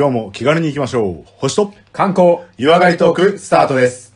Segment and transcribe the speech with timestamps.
[0.00, 1.24] 今日も気軽に行きましょう。
[1.36, 4.14] 星と観光湯上がりトークスタートです。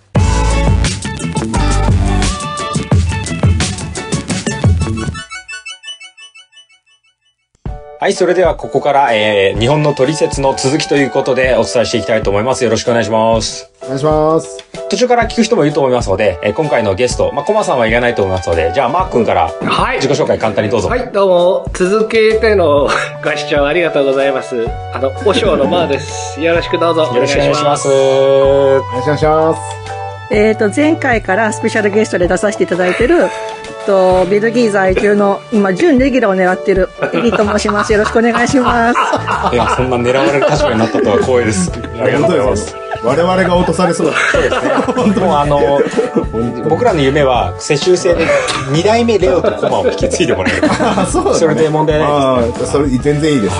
[8.00, 12.64] はい、それではここから、えー、日本のトリセツの続きということでお伝えしていきたいと思います。
[12.64, 13.73] よろしくお願いします。
[13.84, 14.64] お願いします。
[14.90, 20.88] 途中から聞く人もいると思いますので、えー今回のゲスト、まあ、コマさんはいらないと思いますので、じゃあ、マー君からはい自己紹介簡単にどうぞ。
[20.88, 22.88] はい、どうも、続けての
[23.22, 24.66] ご視聴ありがとうございます。
[24.92, 26.40] あの、お尚のマーです。
[26.40, 27.10] よろしくどうぞ。
[27.14, 27.88] よろしくお願いします。。
[27.88, 29.60] お願いします。
[30.30, 33.28] えっ、と、前回からスペシャルゲストで出させていただいてる、えっ
[33.86, 37.92] と、ベルギー在住の、今、準レギュラーを狙ってる、エリと申します。
[37.92, 38.98] よろしくお願いします。
[39.52, 41.72] いや、そんな狙われる立場になったとは光栄です。
[42.00, 42.83] ありがとうございます。
[43.04, 44.06] 我々が落とされそう。
[44.06, 45.80] もうあの、
[46.68, 48.26] 僕らの夢は、世襲制で
[48.72, 50.62] 2代目レオとコマを引き継いでもらえる。
[50.70, 52.04] あ、そうだねそれで問題な
[52.46, 52.62] いです。
[52.62, 53.56] ああ、それ全然いいです。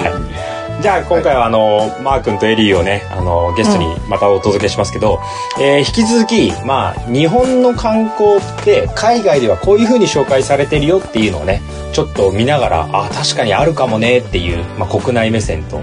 [0.83, 5.21] じゃあ今回はあの、マー君とエリーをね、あの、ゲストにまたお届けしますけど、
[5.59, 15.81] えー引き続き、まあ、日本の観光って海外ではこういう風に紹介されてるよっていうのをね、ちょっと見ながら、あ、確かにあるかもねっていう、まあ、国内目線と、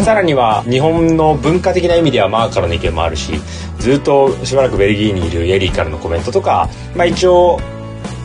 [0.00, 3.32] さらには日本の文化的な意味ではマーからの意見もあるし、
[3.78, 7.58] ずっとしばらくベルギーにいるエリーからのコメントとか、まあ一応、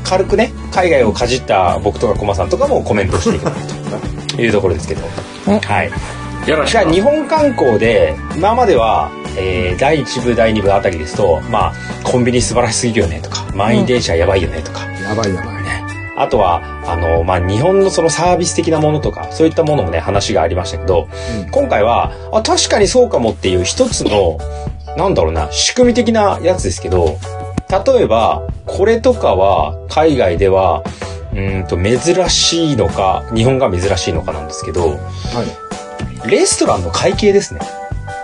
[0.03, 3.51] 軽くね、海外をかじった僕とかコマさんとかもコメントしていくと
[4.37, 5.01] いうところですけど、
[5.45, 6.49] はい。
[6.49, 6.71] よろしく。
[6.71, 15.63] じゃあ日本観光で今までは、えー第1部第2部あたりですとまあコンビニ素晴らしすぎるよねとか満員電車やばいよねとか、やばいやばい。
[16.15, 21.07] あとはあの、まあ、日本のそのサービス的なものとかそういったものもね話がありましたけど、
[21.51, 24.37] 今回はあ確かにそうかもっていう一つの
[24.95, 27.17] なんだろうな仕組み的なやつですけど
[27.85, 30.83] 例えばこれとかは海外では
[31.33, 34.95] うーんと珍しいのか日本が珍しいのかなんですけどは
[36.25, 36.29] い。
[36.29, 37.59] レストランの会計ですね。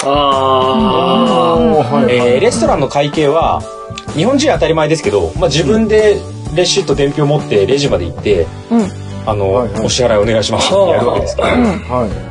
[0.04, 1.58] あ。
[2.10, 3.62] えーレストランの会計は
[4.16, 6.18] 日本人は当たり前ですけど、まあ、自分で
[6.56, 8.88] レシート伝票持ってレジまで行って、うん
[9.26, 12.30] あの、はいはいお支払いお願いしますってやるわけですけど、は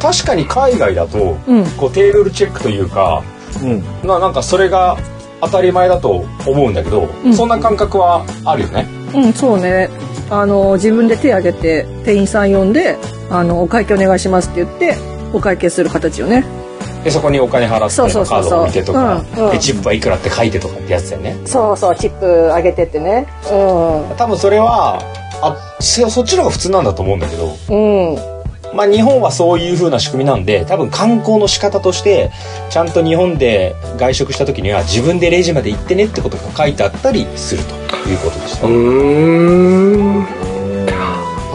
[0.00, 3.22] 確かに海外だと、うんこうテーブルチェックというか
[3.62, 3.66] い。
[3.66, 3.82] うん。
[4.06, 4.96] まあなんかそれが
[5.40, 8.86] 当たり前だと思うんだけど、うんそんな感覚はあるよね。
[9.14, 9.90] うん、そうね。
[10.30, 12.96] あの、自分で手挙げて、店員さん呼んで、
[13.30, 14.96] あの、お会計お願いしますって言って、
[15.32, 16.44] お会計する形よね。
[17.04, 17.96] でそこにお金払って
[18.28, 21.36] カードを見てとか、うんうんでチップはいくらって書いてとかってやつだよね。
[21.46, 23.26] そうそう、チップ上げてってね。
[23.44, 24.98] う多分それは
[25.40, 27.46] あそそっちの方が普通なんだと思うんだけど。
[27.72, 28.12] ん。
[28.12, 28.18] うん。
[28.74, 32.30] まあ日本はそういう風な仕組みなんで、多分観光の仕方として、
[32.68, 38.58] ちゃんと日本で外食した時には自分でレジまで行ってねってことが書いてあったりするということでし
[40.32, 40.37] た。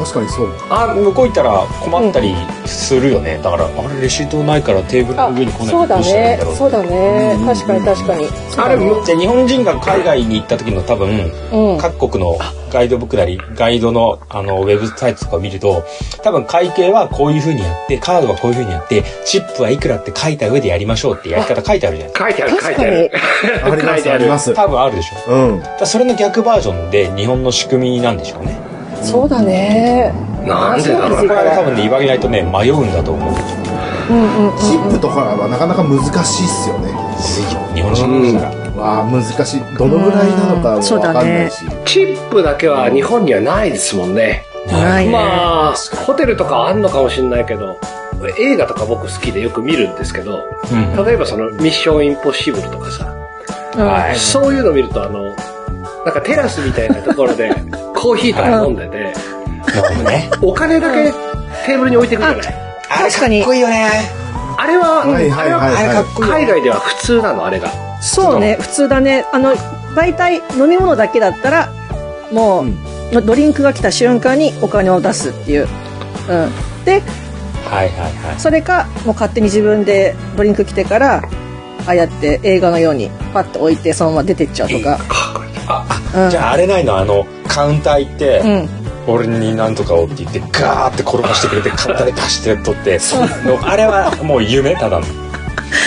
[0.03, 0.49] 確かにそう。
[0.69, 3.39] あ、向こう行ったら困ったりするよね。
[3.41, 6.55] だから、あれレシートないからテーブルのあ上に来ないそうだねだろう。
[6.55, 7.37] そうだね。
[7.45, 8.27] 確かに確かに。
[8.57, 11.77] あれ、むじゃあ日本人が海外に行った時の多分、うん。
[11.77, 12.37] 各国の
[12.71, 15.85] ガイドブックなり、ガイドのあのウェブサイトとかを見ると、
[16.23, 22.23] 多分会計はこういう風にやって、カードはこういう風にやって、チップはいくらって書いた上でやりましょうってやり方書いてあるじゃないですか。
[22.25, 23.11] 書いてある、書いてある。
[23.63, 24.53] あります、 書いてあります。
[24.53, 25.31] 多分あるでしょ。
[25.31, 25.59] うん。
[25.61, 28.62] だそれの逆バージョンで日本の仕組みなんでしょうね。
[29.03, 30.13] そうだね。
[30.45, 33.33] なんでだろうこれは多分ね、言われないとね、迷うんだと思う。
[34.09, 34.57] うんうん。
[34.57, 36.91] チップとかはなかなか難しいっすよね。
[37.75, 38.63] 日本人ですから。
[38.81, 39.61] わあ、難しい。
[39.77, 41.65] どのぐらいなのかもわかんないし。
[41.85, 44.43] チップだけは日本にはないですもんね。
[44.67, 45.11] ないね。
[45.11, 45.75] まあ、
[46.05, 47.77] ホテルとかはあんのかもしれないけど、
[48.39, 51.05] 映画とか僕好きでよく見るんですけど、うん。
[51.05, 53.15] 例えばそのミッションインポッシブルとかさ、
[53.75, 55.35] うんはいそういうの見るとあの、
[56.05, 57.49] なんかテラスみたいなところで
[57.95, 59.13] コーヒーとか飲んでて、
[59.75, 60.29] なるほどね。
[60.41, 61.11] お金だけ
[61.65, 62.63] テーブルに置いてくるじゃない？
[62.89, 63.89] あかにかっこいいよね。
[64.57, 67.69] あれは、はいはいはいはいあれは海外では普通なの、あれが。
[68.01, 69.25] そうね、普通だね。
[69.31, 69.55] あの、
[69.95, 71.69] 大体飲み物だけだったら、
[72.31, 72.65] も
[73.13, 75.67] う、ドリンクが来た瞬間にお金を出すっていう。
[76.27, 76.51] うん。
[76.85, 77.01] で、はい
[77.71, 78.39] はいはい。
[78.39, 81.15] それか、もう勝手に自分でドリンク来てから、
[81.85, 84.99] ああやって映画のようにパッと置いてそのまま出てっちゃうとか。
[85.67, 85.85] あ、
[86.15, 88.69] うんじゃああれないのあの、カウンター行って、うん。
[89.05, 92.99] 俺になんとかをって言って、ガーって転がしてくれて、簡単にパシって取って、
[93.45, 95.05] のあれはもう夢ただの。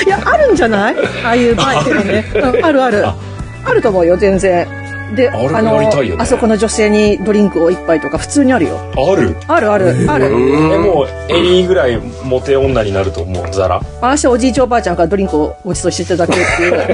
[0.04, 0.96] いや、あるんじゃない？
[1.24, 2.24] ああいうバイクのね。
[2.34, 3.06] うん、あるある。
[3.06, 4.68] あると思うよ、全然。
[5.14, 5.88] で、あれあのね
[6.18, 8.78] あそこの女性にドリンクを一杯とか普通にあるよ。
[8.96, 9.36] ある？
[9.46, 10.26] あるある、ある。
[10.26, 13.80] え、もう、エリーぐらいモテ女になると思う、ザラ。
[14.00, 16.72] 私はおじいちゃんおばあちゃんからドリンクをご馳走していただけっていう。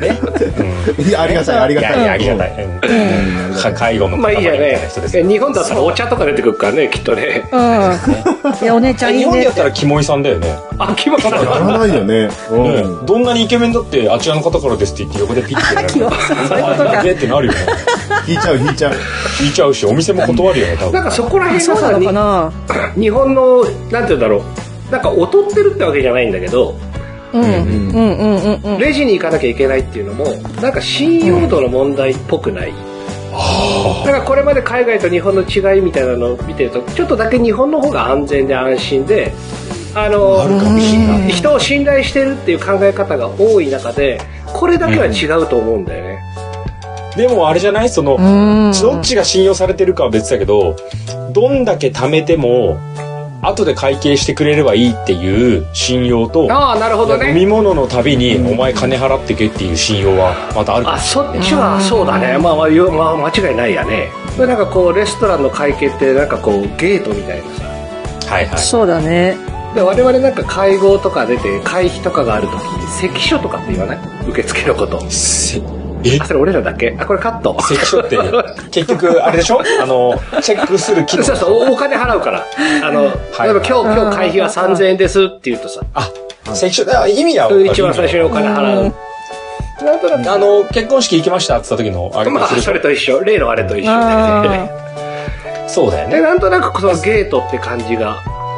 [0.00, 0.18] ね。
[0.98, 2.08] いやありがたい、ありいやいや、がたい。
[2.10, 2.64] ありがたい。
[2.64, 5.18] うんか介護のまあいいじゃね人です。
[5.18, 7.48] え日本だったらお茶とか出てくるからね、きっとね。
[7.52, 7.60] うん。
[8.62, 9.26] いや、お姉ちゃんいいねっ。
[9.26, 10.56] 日本でやってたらキモイさんだよね。
[10.78, 11.28] あ、決まった。
[11.28, 12.28] やらないよね。
[12.50, 13.06] うねん。
[13.06, 16.12] どんなにイケメンだって、あちらの方からですって言って横でピッてやられる。
[16.48, 17.58] そういうことかあってなるよね。
[18.26, 18.92] 引いちゃう、引いちゃう。
[19.40, 20.92] 引いちゃうし、お店も断るよね、多分。
[20.92, 22.52] なんかそこら辺そうながさ、にのかな
[22.98, 24.92] 日本の、なんて言うんだろう。
[24.92, 26.74] なんか劣ってるってわけじゃないんだけど、
[27.32, 27.42] うん。
[27.42, 28.78] うんうんうんうん。
[28.78, 30.24] レジに行かなきゃいけないっていうのも、
[30.62, 32.72] なんか信用度の問題っぽくない。
[34.04, 39.32] だからこれまで海外と日本の違いみたいなのを見てると、ちょっとだけ日本の方が安全で安心で、
[39.94, 40.46] あの、
[40.78, 44.20] ひ人を信頼してるっていう考え方が多い中で、
[44.52, 46.18] これだけは違うと思うんだよね。
[47.16, 47.88] でもあれじゃない？
[47.88, 48.20] その、う
[48.68, 48.72] ん。
[48.80, 50.76] どっちが信用されてるかは別だけど、
[51.32, 52.78] どんだけ貯めても、
[53.40, 57.32] 後で会計してくれればいいっていう信用と、ああ、なるほど飲ね。
[57.32, 61.00] み物のたびに、お前金払ってけっていう信用はまたあるかあ、ら。
[61.00, 62.36] そっちはそうだね。
[62.38, 64.08] まあまあ、よまあ、間違いないやね。
[64.38, 67.64] なんかこう、レストランの会計ってなんかこう、ゲートみたいなさ。
[68.32, 68.58] はいはい。
[68.58, 69.36] そうだね。
[69.74, 73.98] で我々なんか会合とか出て会費とかがある時に関所とかって言わない？
[74.30, 74.98] 受付のこと。
[75.10, 75.60] せ
[76.04, 76.18] え？
[76.20, 76.96] あそれ俺らだけ？
[76.98, 77.54] あこれカット。
[77.60, 78.16] 関所って、
[78.70, 79.60] 結局、あれでしょ？
[79.82, 81.22] あの、チェックする機能。
[81.24, 82.46] そうそうおお金払うから。
[82.82, 83.12] あの、はい。
[83.44, 85.80] 例えば今日今日会費は3000円ですって言うとさ。
[85.94, 86.08] あ、
[86.54, 88.92] 関所、あ意味はわかる一番最初にお金払う。
[89.84, 90.00] なん。
[90.00, 93.20] となくあの、結婚式行きましたって言った時の、あれまあそれと一緒。
[93.20, 93.90] 例のあれと一緒。
[95.68, 96.16] そうだよね。
[96.16, 98.16] でなんとなくそのゲートって感じが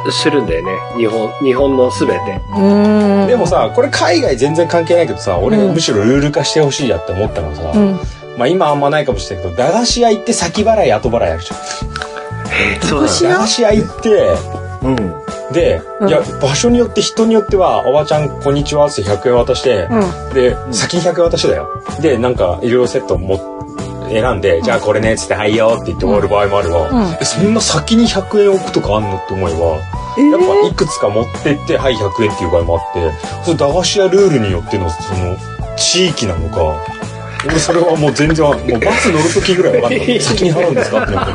[0.09, 3.27] するんだよね日本日本の全てうん。
[3.27, 7.99] でもさ、これ海外全然関係ないけどさ、俺うんむしろルール化してほしいやって思ったのさ、うん。
[8.37, 12.81] まあ今あんまないかもしれないけど、駄菓子屋行って先払い後払いあるじゃん。
[12.81, 14.35] そうだいや駄菓子屋行って、
[14.83, 14.95] うん。
[15.53, 20.33] で、うんいや、場所によって人によっては、おばちゃんこんにちはって100円渡して、うん。
[20.33, 21.69] で、先に100円渡してだよ。
[22.01, 23.61] で、なんか、いろいろセットも
[24.09, 26.89] 選んで、じゃあこれね、つって、はいよって言って終わる場合もあるわ。
[26.89, 29.81] うんえそんな先に100円置くとかあんのって思えば、え
[30.17, 33.11] やっぱーいくつか持ってって、はい、100円っていう場合もあって、
[33.45, 35.37] その駄菓子屋ルールによっての、その、
[35.77, 36.75] 地域なのか、
[37.43, 40.19] 俺それはもう全然、もうバス乗るときぐらいわかんない。
[40.19, 41.03] 先に払うんですか？
[41.03, 41.31] ってなって。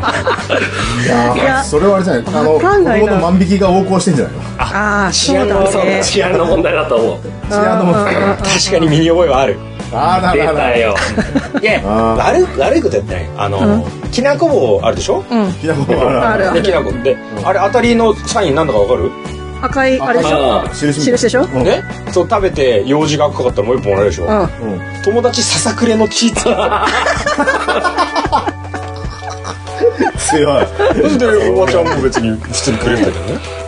[1.04, 2.24] いやいやーそれはあれじゃない。
[2.28, 4.40] あの、子供の万引きが横行してんじゃないの？
[4.58, 6.00] ああ、治安のね。
[6.04, 7.20] 治安の問題だと思う。
[7.48, 8.14] 治安の問題。
[8.14, 9.58] 確かに身に覚えはある。
[9.90, 10.54] 出あららら。
[10.54, 10.94] たよ。
[11.62, 13.28] いや、あ悪い、悪いことやってない。
[13.36, 15.24] あの、きなこ棒あるでしょ？
[15.30, 15.52] うん。
[15.54, 16.92] きなこあらあきなこ。
[17.02, 19.10] で、あれ当たりのサインなんだかわかる？
[19.62, 20.62] 赤い、あれでしょ？
[20.62, 21.44] あ印印でしょ？
[21.44, 21.64] うん。
[21.64, 21.82] ね？
[22.12, 24.48] そう食べて用事が赤かったらもう一本もらえるでしょ、う。
[25.04, 26.56] 友達ささくれの血つけて
[30.18, 30.66] 強い。
[31.18, 33.65] でおばちゃんも別に普通にくれるんだけどね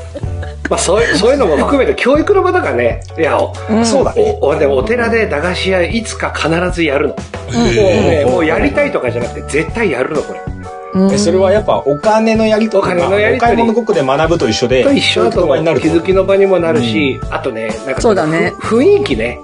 [0.69, 3.01] まあそういうそういうのも含めて教育の場だからね。
[3.19, 3.55] いやお
[3.85, 4.39] そうだね。
[4.41, 7.21] おおでもお寺で駄菓子屋いつか必ずやるの、も
[7.53, 10.41] うねもうやりたいとかじゃなくて絶対やるのこれ。
[10.95, 12.85] うそれはやっぱお金のやりとり。
[12.85, 13.53] お金のやりとり。
[13.53, 18.55] お買い物ごっこで学ぶと一緒でと一緒だと気づきの場にもなるし、あとねなんかそうだね。
[18.59, 19.39] ふ雰囲気ね、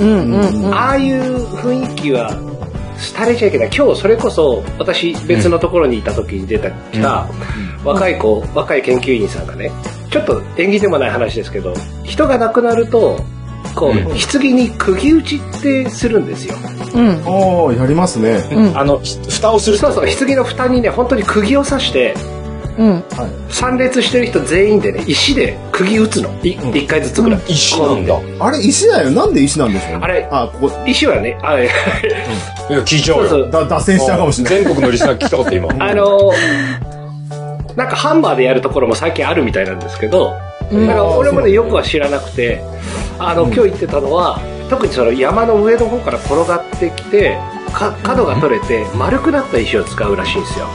[0.00, 0.74] うんうんうん。
[0.74, 2.30] ああいう雰囲気は
[3.14, 3.70] 廃れちゃいけない。
[3.76, 7.28] 今日それこそ私別のところにいた時に出た来た
[7.84, 9.70] 若い子、若い研究員さんがね
[10.10, 13.20] ちょっと縁起でもない話ですけど人が亡くなると
[13.74, 14.04] こう、うん。
[14.04, 16.54] 棺に釘打ちってするんですよ。
[16.94, 17.08] うん。
[17.26, 18.42] おー、やりますね。
[18.52, 18.78] うん。
[18.78, 22.14] あのひ蓋をするそうそう棺の蓋にね本当に釘を刺して
[22.78, 22.92] うん。
[22.92, 23.02] はい。
[23.52, 26.30] 参列してる人全員でね石で釘打つの。
[26.42, 26.76] いうん。
[26.76, 28.18] 一回ずつぐらい、石なんだ。
[28.40, 29.10] あれ、石だよ。
[29.10, 29.98] なんで石なんでしょうね。
[30.02, 33.28] あれあ、ここ、石はねあいや聞いちゃうよ。
[33.28, 33.50] そうそう。
[33.50, 34.64] だ脱線しちゃうかもしれない。
[34.64, 35.68] 全国のリスナー聞きたかった今。
[35.78, 36.32] あの
[37.76, 40.34] なんかハンマーでやるところも最近あるみたいなんですけど、
[40.70, 40.86] うん。
[40.86, 42.62] だから俺もねよくは知らなくて
[43.18, 47.38] あの、今日言ってたのは特にその山の上の方から転がってきて
[47.72, 50.66] か角が取れて丸くなった石を使うらしいんですよ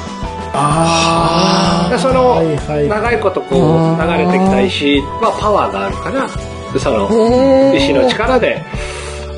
[0.53, 2.88] あでその、はいはい。
[2.88, 6.27] 長いことこう流れてきた石はパワーがあるから
[6.79, 8.62] その石の力で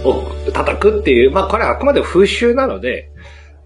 [0.05, 3.10] お叩くっていうまあこれはあくまで風習なので。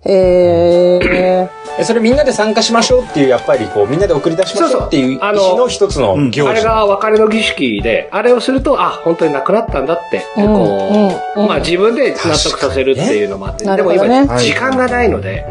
[0.05, 1.49] へえ。
[1.79, 6.49] えそれみんなで参加しましょうっていうやっぱりこうみんなで送り出しましょうっていう意の思の一つの行事。
[6.49, 10.45] あれが別れの儀式で、あれをすると、あ、本当に亡くなったんだって、うん。
[10.45, 14.07] こう、まあ自分で納得させるっていうのもあって、でも今、
[14.39, 15.45] 時間がないので、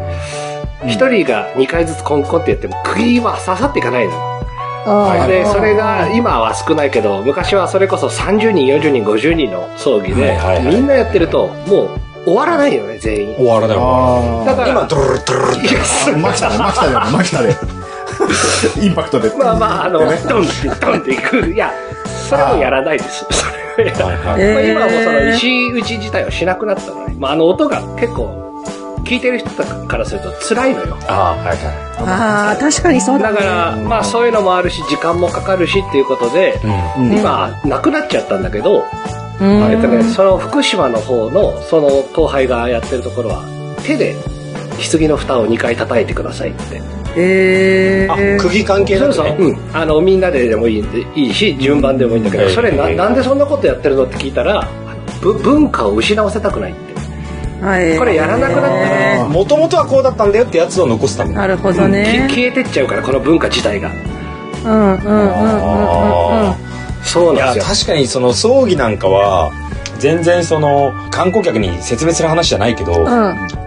[0.85, 4.13] 一、人が2回ずつコンコンってやっても、釘は刺さっていかないの。
[5.27, 13.35] で、それが、今は少ないけど、昔はそれこそ30人、40人、50人の葬儀でみんなやってると、もう、終わらないよね、全員。
[13.35, 15.77] 終わらないわあだから、今ドルルドルルって
[16.13, 16.17] あ。
[16.17, 17.55] マキタで、マキタで、マキタで。
[18.85, 19.29] インパクトで。
[19.37, 20.25] まあまあ、あの、ドンって、
[20.79, 21.47] ドンっていく。
[21.47, 21.71] いや、
[22.29, 23.25] それもやらないです。
[23.29, 24.17] それはやらない。
[24.17, 27.15] はいはいえまあ、今はもうその石打ち自体はしなくなったのね。
[27.17, 28.46] まあ、あの音が結構、
[29.07, 29.49] 聞いてる人
[29.87, 30.97] からすると辛いのよ。
[31.07, 31.57] ああはいはい
[31.99, 33.37] ああ、確かにそうだね。
[33.37, 36.59] だから、まあそういうのもあるし、時間もかかるしっていうことで、
[36.97, 38.83] うんうん今、なくなっちゃったんだけど、
[39.41, 43.43] うんえっとね、その福島の方の、その後輩がやってるところは、
[43.83, 44.15] 手で、
[44.91, 46.81] 棺の蓋を2回叩いてくださいって。
[47.19, 49.35] えー、あ釘関係なくね？
[49.39, 49.57] うん。
[49.73, 54.67] あの、みんなででもいいんで、いいし、順番でもいいんだけど、うんそれな、うんなんでそんなことやってるのって聞いたら、
[55.21, 56.86] ぶ文化を失わせたくないって。
[57.61, 57.97] はい。
[57.97, 58.67] これやらなくなった
[59.19, 62.35] らもともとはこうだったんだよってやつを残すためなるほどねき。
[62.35, 63.91] 消えてっちゃうから、この文化自体が。
[64.65, 65.27] うんうんうんうんうんうんうん。
[65.33, 66.55] いや
[67.03, 67.75] そうなんですよ。
[67.75, 69.51] 確かにその葬儀なんかは
[69.99, 73.05] 全然その観光客に説明する話じゃないけど、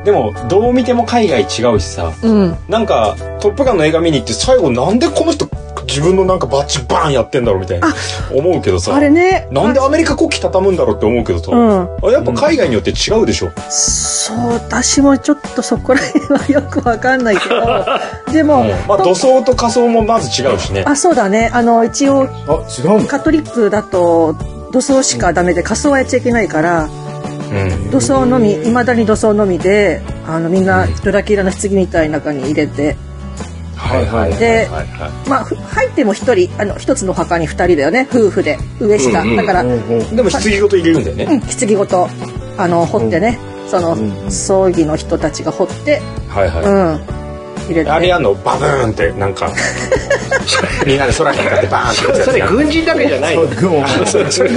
[0.04, 2.30] でもどう見ても海外違うしさうん。
[2.30, 2.56] うん。
[2.68, 5.48] なんか「トップガン」の映画見に行って最後なんでこの人
[5.90, 7.92] 自分のなんかバッチバーンやってんだろうみたいな。
[8.32, 8.94] 思うけどさ。
[8.94, 9.48] あれね。
[9.50, 12.08] なんでアメリカ国旗畳むんだろうって思うけどさ、うん。
[12.08, 17.84] あやっぱ海外によって違うでしょ、そう、私もちょっとそこら辺はよくわかんないけど、
[18.32, 20.84] でも、まあ土葬と仮装もまず違うしね。
[20.86, 21.50] あ、そうだね。
[21.52, 22.26] あの、一応、あ、
[22.78, 23.06] 違うの？
[23.06, 24.36] カトリックだと、
[24.72, 26.88] 土葬しかダメで仮装はやっちゃいけないから、
[27.52, 27.90] うん。
[27.90, 32.96] 土葬のみ、未だに土葬のみで、あの、みんなドラキュラの棺みたいな中に入れて、
[33.80, 34.68] はいはいはいで
[35.28, 38.06] まあ、ふ入っても一人、あの、一つのお墓に二人だよね。
[38.12, 39.20] 夫婦で、上下。
[39.22, 39.98] うんうんだから、うん、うん。
[39.98, 41.26] うんでも棺ごと入れるんだよね、
[41.58, 42.08] 棺ごと、
[42.58, 47.90] あの、掘ってね、その、うん葬儀の人たちが掘って、はいはい、うん、入れて。
[47.90, 49.50] あれやんのバブーンってなんか
[50.86, 53.42] みんなで空に向かってバーンってそれ軍人だけじゃないの。
[53.48, 54.50] そうもうそれそれ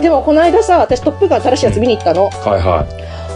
[0.00, 2.28] でも、この間さ、私トップガン新しいやつ見に行ったの。
[2.28, 2.86] はいは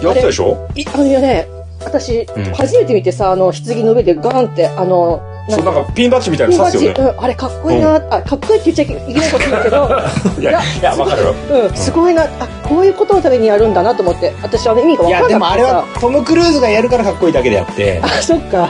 [0.02, 0.04] い。
[0.04, 0.68] やってたでしょ？
[0.74, 1.48] いあのね、
[1.84, 2.44] 私、うん。
[2.54, 7.16] 初めて見てさ、あの、棺の上でガンって、あの、そうなんかピンバッジみたいなピンバッジ、の刺すよね。
[7.16, 9.88] うん、あれかっこいいな、あ、かっこいいって言っちゃいけないことだけど、
[10.40, 12.26] いやいやわかるようん、すごいな、あ、
[12.68, 15.22] こういうことのためにやるんだなと思って、私は意味がいわかんなくてさ。
[15.22, 18.00] やでもあれはトム・クルーズがやるからかっこいいだけであって。
[18.04, 18.68] あ、そっか。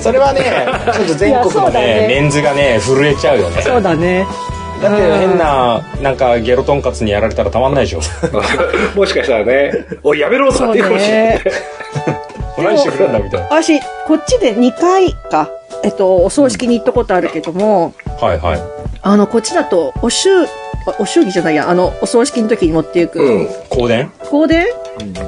[0.00, 0.42] それはね
[0.92, 2.06] ちょっと全国のうだねね。
[2.08, 3.62] メンズがね震えちゃうよね。
[3.62, 4.26] そうだね。
[4.88, 8.00] だって変ななんかゲロトンカツにやられたらたまんないでしょ。
[8.94, 9.72] もしかしたらね、
[10.02, 11.40] おい、やめろさって言うかもしれない。
[12.56, 13.46] 何してくれんだみたいな。
[13.46, 15.50] 私、こっちで2回か、
[15.82, 18.60] えっと、お葬式に行ったことあるけども、はいはい。
[19.02, 20.44] あの、こっちだと、お祝、
[20.86, 23.46] あお祝儀じゃないや、あの、お葬式の時に持っていく、うん。
[23.70, 24.10] 香典？
[24.30, 24.66] 香典？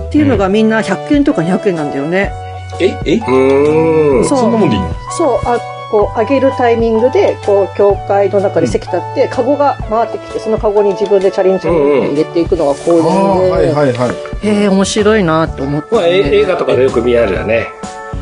[0.07, 2.33] っていうのがみんな100円とか200円なんだよね。
[2.79, 2.95] え？
[3.05, 3.17] え？
[3.17, 4.25] うーん。
[4.25, 4.89] そんなもんでいいの？
[5.17, 5.59] そう、あ、
[5.97, 14.07] こう、上げるタイミングで、こう、教会の中で席立って、カゴが回ってきて、そのカゴに自分でチャリンチャリンって入れていくのが香典ああ、で、はいはいは
[14.43, 14.47] い。
[14.47, 17.69] へえ、面白いなと思って、まあ、え映画とかでよく見られるよね。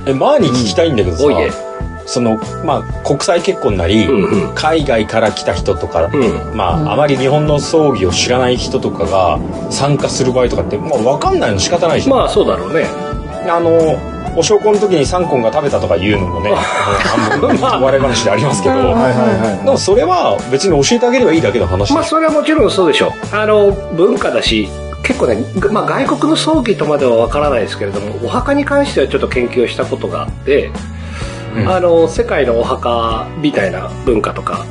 [0.06, 1.50] え前に聞きたいんだけどさおいで。
[2.06, 6.54] そのまあ国際結婚なりうんうん海外から来た人とかうん。
[6.54, 9.38] まうんああまり日本の葬儀を知らない人とかが
[9.70, 12.84] 参加する場合とかってまあ分かんないの仕方ないじゃんまあ、そうだろうね。
[13.48, 16.50] あのお焼香の時にサンコンが食べたとか言うのもね
[17.50, 18.74] 笑い話でありますけど。
[18.74, 23.36] でもそれは別に教えてあげればいいだけの話まあ、でそれはもちろんそうでしょう。
[23.36, 24.68] あの、文化だし、
[25.02, 30.70] 結構ね、ぐまあ、外国の葬儀とまではわからないですけれども、お墓に関してはちょっと研究をしたことがあって、
[31.56, 34.64] うんあの、世界のお墓みたいな文化とか、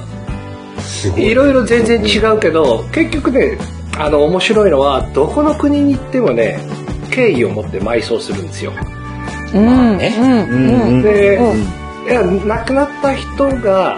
[1.16, 3.58] いろいろ全然違うけど、結局ね、
[3.98, 6.60] あの、面白いのは、どこの国に行ってもね、
[7.12, 8.74] 敬意を持って埋葬するんですよ。
[9.54, 9.98] うん、まあ。
[9.98, 13.98] で、うんいや、亡くなった人が、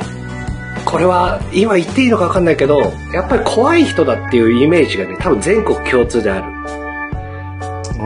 [0.86, 2.80] これは今言っていいのか分かんないけど、
[3.12, 6.56] やっぱり怖い人だっていうイメージがね、多分全国共通である。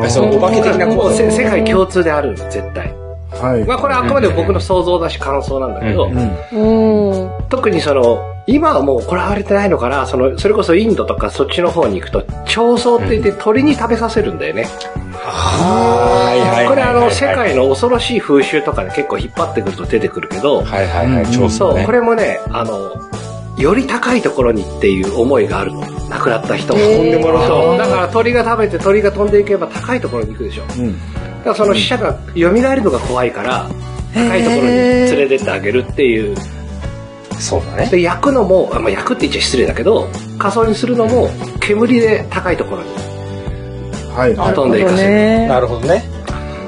[0.01, 2.93] えそのお化け的なもう世界共通である、絶対。
[3.31, 3.65] はい。
[3.65, 7.11] まあこれはあくまで僕の想像だし感想なんだけど、うんうん。
[7.11, 7.31] うん。
[7.49, 14.63] 特にその、今はもうこれはわれてないのかな、その、それこそインドとかそっちの方に行くと、長草って言って鳥に食べさせるんだよね。
[14.63, 15.08] はいはいはいはい
[16.67, 22.91] これあの、世界の恐ろしい風習とかで結構引っ張ってくると出てくるけど、はいはいはいうんねこれもね、あの、
[23.57, 25.81] より高いところにっていう思いがあるの。
[26.09, 27.77] 亡くなった人飛んでもらうと。
[27.77, 30.63] だから鳥が食べて鳥が飛んでいけば高いところに行くでしょ。
[30.65, 30.93] だうん。
[30.93, 30.99] か
[31.45, 33.69] らその死者が蘇るのが怖いから、
[34.13, 36.35] 高いところに連れてってあげるっていう。
[37.39, 41.29] そうだねで、焼くのも、あまあ、焼くって言っちゃ失礼だけど、仮装にするのも
[41.61, 42.89] 煙で高いところに
[44.19, 44.35] はい。
[44.35, 45.09] 飛んでいかせる。
[45.09, 45.47] ね。
[45.47, 46.03] なるほどね。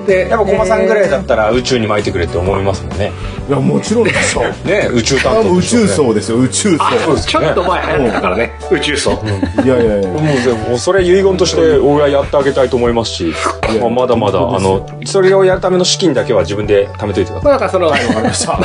[0.08, 3.12] でやっぱ駒さんぐらいだったら宇宙に巻いてくれって思いますもんね。
[3.48, 5.62] いやもちろんでしょね宇宙担当ね。
[5.62, 7.18] 宙層ですよ宇宙層。
[7.18, 8.54] ちょっと前流行ってたからね。
[8.72, 9.12] 宇宙層。
[9.12, 10.10] いやいやいや。
[10.10, 13.34] もうでもそれ遺言として俺はやってあげたいと思いますし、
[13.80, 17.44] まあ、まだまだあのそれをやるための資金だけは自分で貯めといてください。
[17.44, 18.60] まあなんかそのわかりました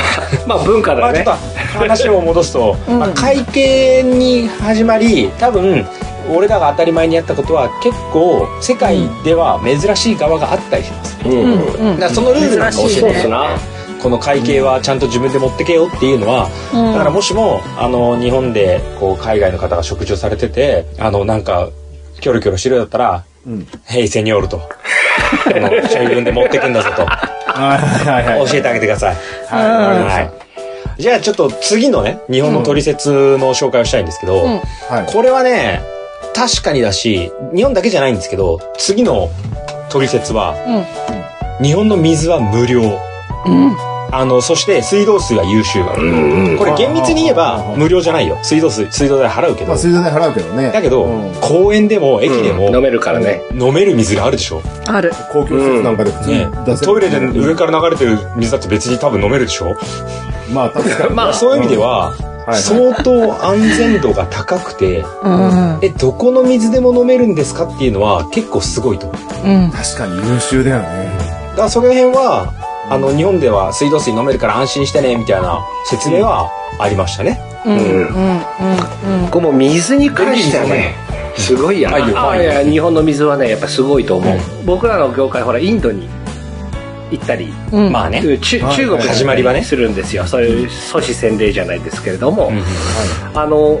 [0.47, 1.39] まあ文化まあ、ちょっだね
[1.71, 5.85] と話を戻すと、まあ、会計に始まり多分
[6.29, 11.99] 俺らが当たり前にやったことは結構世界では珍しい側があったりします、うんうん。
[11.99, 13.57] だからそのルールなんか教えてそうっすな。
[14.01, 16.93] この会計はちゃんと自分で持ってけよっていうのは、うん。
[16.93, 21.69] だからもしもあの日本でこう海外の方が食事をされててあのなんか
[22.21, 24.57] キョロキョロしてるようだったらうん「ヘイセニョール」と
[25.45, 27.05] 「この自分で持ってくんだぞ」と。
[27.57, 29.15] はいはいはい教えてあげてください。
[29.49, 29.61] は
[29.95, 31.01] いはい。
[31.01, 34.61] じゃあちょっと次のね、日本の取説の紹介をしたいんですけど、うん。
[35.07, 35.81] これはね、
[36.37, 39.29] 確かにだし、日本だけじゃないんですけど、次の
[39.89, 40.55] 取説は、
[41.59, 42.99] 日本の水は無料。
[44.11, 45.83] あの、そして水道水は優秀。
[46.57, 48.37] これ厳密に言えば無料じゃないよ。
[48.43, 49.77] 水道水、水道代払うけどまあ。
[49.79, 54.61] 水道代払うけどねだけど、うん公園でも駅でも、飲めるからね飲める水があるでしょ。
[54.85, 55.11] ある。
[55.31, 59.75] 公共施設なんかで普通にねトイレで上から流れてる水だって別に多分飲めるでしょ。
[60.53, 62.13] まあ確かに まあそういう意味では、
[62.55, 65.79] 相当安全度が高くて、うん。
[65.81, 69.07] え、どこの水でも飲めるんですかっていうのは結構すごいと。
[69.07, 69.71] だかうん。
[69.71, 71.11] 確かに優秀だよね
[71.57, 72.53] らその辺は、
[72.89, 76.49] あの、日本では水道水飲めるから安心してね、みたいな説明は
[76.79, 77.39] ありましたね。
[77.65, 77.77] うん。
[77.77, 79.21] うん。
[79.23, 79.27] うん。
[79.29, 80.95] この水に関してはね
[81.37, 86.09] すごいやあいいよあいや日本の水はねやっぱすごいと思う、僕らの業界ほらインドに
[87.11, 87.91] 行ったり、うん。
[87.91, 88.21] まあね。
[88.39, 90.25] 中国に始まりはねするんですよ。
[90.25, 92.61] そういう阻止洗礼じゃないですけれども、うん
[93.39, 93.79] あの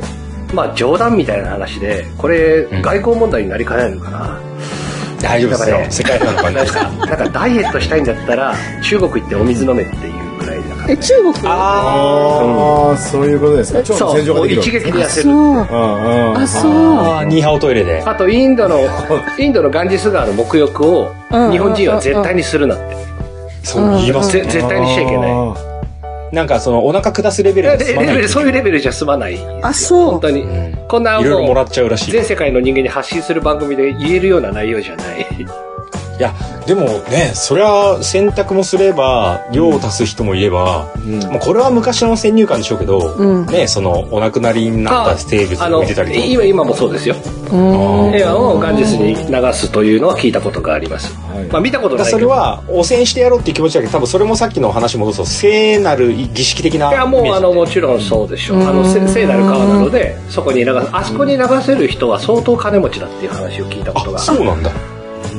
[0.53, 2.81] まあ冗談みたいな話でこれん。
[2.81, 4.39] 外交問題になりかねないのかな、
[5.21, 5.77] 大丈夫ですよだから。
[5.87, 6.73] ね世界観の感じです。
[6.75, 11.33] なんかなんかダイエットしたいんだったら中国行ってお水飲めっていうぐらいだから、え、中国？
[11.45, 13.83] あああそういうことですか。
[13.83, 14.47] 超そう。
[14.47, 15.29] 一撃で痩せる。
[15.31, 16.71] あ、そう。
[16.71, 18.01] あー、ニーハオトイレで。
[18.05, 18.79] あとインドの
[19.37, 21.51] インドのガンジス川の沐浴をうん。
[21.51, 22.95] 日本人は絶対にするなって
[23.67, 24.49] そう言いますぜね。
[24.49, 25.55] 絶対にしちゃいけないあ
[26.31, 28.29] なんかそのお腹下すレベルでレ済まないベル。
[28.29, 30.19] そういうレベルじゃ済まないあ、そう本。
[30.21, 32.11] 当に、うんこんないろいろもらもっちゃうらしい。
[32.11, 35.25] う全世界の人間に発信する番組で言えるような内容じゃない
[36.17, 36.33] いや、
[36.65, 41.19] でもね、そりゃ選択もすれば、量を足す人もいれば、うん。
[41.19, 43.45] もうこれは昔の先入観でしょうけど、うん。
[43.45, 46.25] ね、そのお亡くなりになった生物あのを見てたりとか。
[46.25, 47.15] 今今もそうですよ。
[47.51, 48.15] うん。
[48.15, 51.45] 映画をガンジスに流すというのは聞いたことがあります、はい。
[51.45, 52.17] まあ見たことないけど。
[52.17, 58.57] それは汚染してやろうっていう気持ちだけど多分それもさっきの話戻すと聖なる儀式的ないやもうあのもちろんそうでしょう。
[58.57, 58.67] うん。
[58.67, 60.89] あのせ聖なる川なのでそこに流す。
[60.91, 64.19] あそこに流せる人は相当金持ちだっていう話を聞いたことが。
[64.19, 64.71] ジあそうなんだ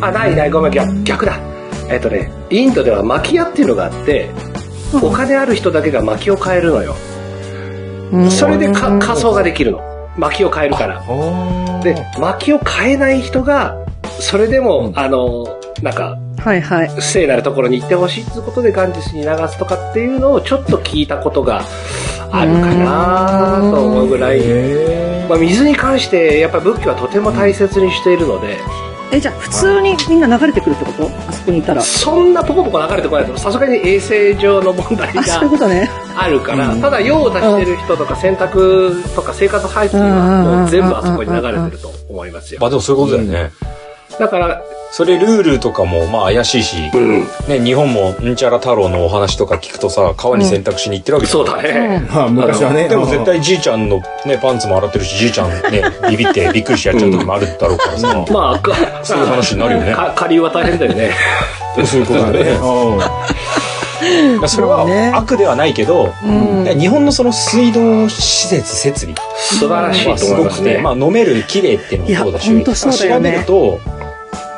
[0.01, 1.39] あないないごめん逆逆だ。
[1.91, 4.31] えっとねインドでは薪屋っていうのがあって
[5.03, 6.95] お金ある人だけが薪を買えるのよ。
[8.13, 8.31] うん。
[8.31, 9.81] それでか仮装ができるの。
[10.17, 11.03] 薪を買えるから。
[11.83, 13.77] で薪を買えない人が
[14.21, 15.47] それでも、あの
[15.83, 17.03] なんかはいはい。
[17.03, 21.63] 聖なるところに行ってほしいってことでガンジスに流すとかっていうのをちょっと聞いたことが
[22.31, 28.57] あるかなと思うぐらい、へまあ、水に関してやっぱり仏教はとても大切にしているので
[29.11, 31.11] え、じゃあ普通にみんな流れてくるってこと？
[31.29, 31.81] あそこにいたら。
[31.81, 35.23] そんなポコポコ流れてこないとさすがに衛生上の問題が。
[36.21, 43.53] あるから、うんただ用を出してる人とか洗濯とか生活排水はもう全部あそこに流れてると思いますよまあでもそういうことだよね、
[44.19, 51.47] だから、それルールとかもまあ怪しいし、うん、ね、日本もんちゃら太郎のお話とか聞くとさ川に洗濯しに行ってるわけじゃん。
[51.47, 52.89] そうだね、まあ昔はね。
[52.89, 59.93] でも絶対じいちゃんの、ね、パンツも洗ってるしじいちゃんねビビってびっくりしてやっちゃう時もあるだろうからさ、まあかそういう話になるよね。
[59.93, 61.13] か下流は大変だよね。
[61.85, 62.41] そういうことだね。
[64.43, 65.13] うそれはね。
[65.15, 66.65] 悪ではないけど、うん。
[66.65, 69.15] で日本のその水道施設設備。
[69.37, 73.31] 素晴らしいとはすごくて、思いますね、まあ、飲める綺麗っていうのもそうだしいやほんとそうだよね。
[73.31, 73.98] 調べると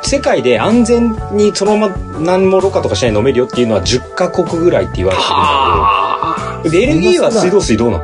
[0.03, 8.03] 世界で安全にそのまま何もろ過とかしないで飲めるよっていうのは10カ国ぐらいって言われてるんはだけどベルギーは水道水どうなの？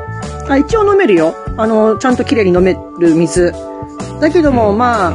[0.49, 1.35] あ、一応飲めるよ。
[1.57, 3.53] あの、ちゃんと綺麗に飲める水。
[4.21, 5.13] だけども、まあ、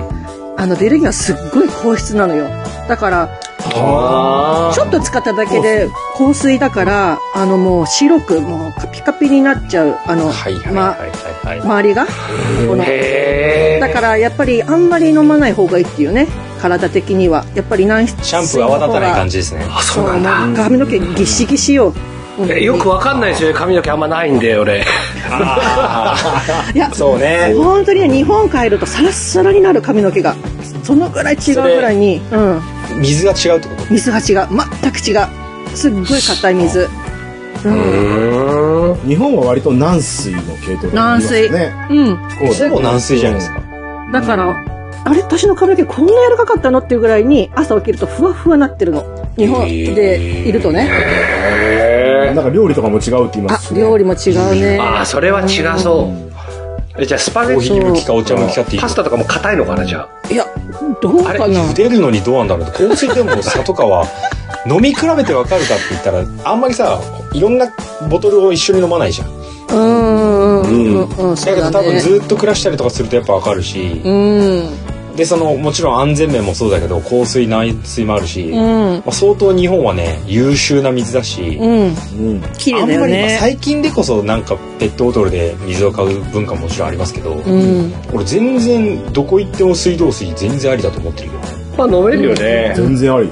[0.59, 2.49] あの、ベルギーはすっごい硬質なのよ。
[2.89, 3.29] だから、
[3.75, 10.27] あちょっと使っただけで香水だから、あのもう白く、もうカピカピになっちゃう、あの、
[10.73, 10.97] ま
[11.63, 12.07] 周りが。
[12.07, 12.11] こ
[12.77, 12.85] の
[13.81, 16.27] だからやっぱりあんまり飲まない方がいいっていうね。
[16.63, 17.45] 体的には。
[17.55, 21.93] やっぱり軟質シャンプー泡立たない感じですねあそそううなんだ髪の毛ギシギシよ。
[22.49, 24.79] えよくわかんないですよね髪の毛あんまないんで俺
[26.75, 30.35] いや、そうね本当にね、日本帰るとサラッサラになる髪の毛が。
[30.83, 32.21] そのぐらい違うぐらいに。
[32.33, 32.61] うん。
[33.01, 33.85] 水が違うってこと？
[33.91, 34.49] 水が違う。
[34.81, 35.27] 全く違う。
[35.77, 36.89] すっごい硬い水。
[37.65, 38.99] うん。
[39.07, 41.73] 日本は割と軟水の系統軟水ね。
[41.91, 42.17] うん。
[42.17, 43.63] ほぼ軟水じゃないですか。
[44.13, 44.65] だから、
[45.05, 49.05] あれ私の髪の毛こんな柔らかかったのっていうぐらいに朝起きるとふわふわなってるの。
[49.37, 50.89] 日本でいるとね。
[50.91, 53.81] へなんか料理とかも違うって言いまあすし、、ね。
[53.81, 54.79] 料理も違うね。
[54.81, 56.33] ああ、それは違そう。
[57.01, 60.33] えじゃあスパゲッテー向きかお茶向きかってパスタとかも硬いのかな、じゃあ？
[60.33, 60.47] いや、
[61.01, 61.63] どうかな。
[61.65, 64.07] 茹でるのにどうなんだろう香水でも差とかは
[64.71, 67.01] 飲み比べてわかるかって言ったらあんまりさ
[67.33, 67.67] いろんな
[68.09, 69.29] ボトルを一緒に飲まないじゃん
[69.75, 71.37] うんうんうんうんうん。
[71.37, 72.01] そうだだけど多分ね。
[72.01, 74.69] ずっと暮らしたりとかするとやっぱわかるしうん。
[75.17, 79.03] でそのもちろん安全面もそうだけど香水内水もあるし、まうん。
[79.07, 81.71] あ、相当日本はね優秀な水だし、うん。
[81.87, 81.89] う
[82.35, 82.43] ん。
[82.57, 83.37] 綺麗あんまり、まあだよね。
[83.39, 87.93] 最近でこそなんかペットボトルで水を買う文化ももちろんありますけど、うん。
[88.13, 92.73] 俺全然どこ行っても水道水全然ありだと思ってるけどねまあ飲めるよね。
[92.77, 93.29] 全然あり。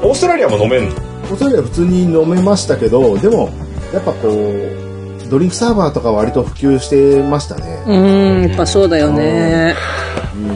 [0.00, 0.94] オーストラリアも飲めんの？
[1.32, 3.48] おそらく普通に飲めましたけど、でも、
[3.94, 7.82] やっぱこう、ドリンクサーバーとか割と普及してましたね。
[7.86, 8.48] うん。
[8.50, 9.74] やっぱそうだよね。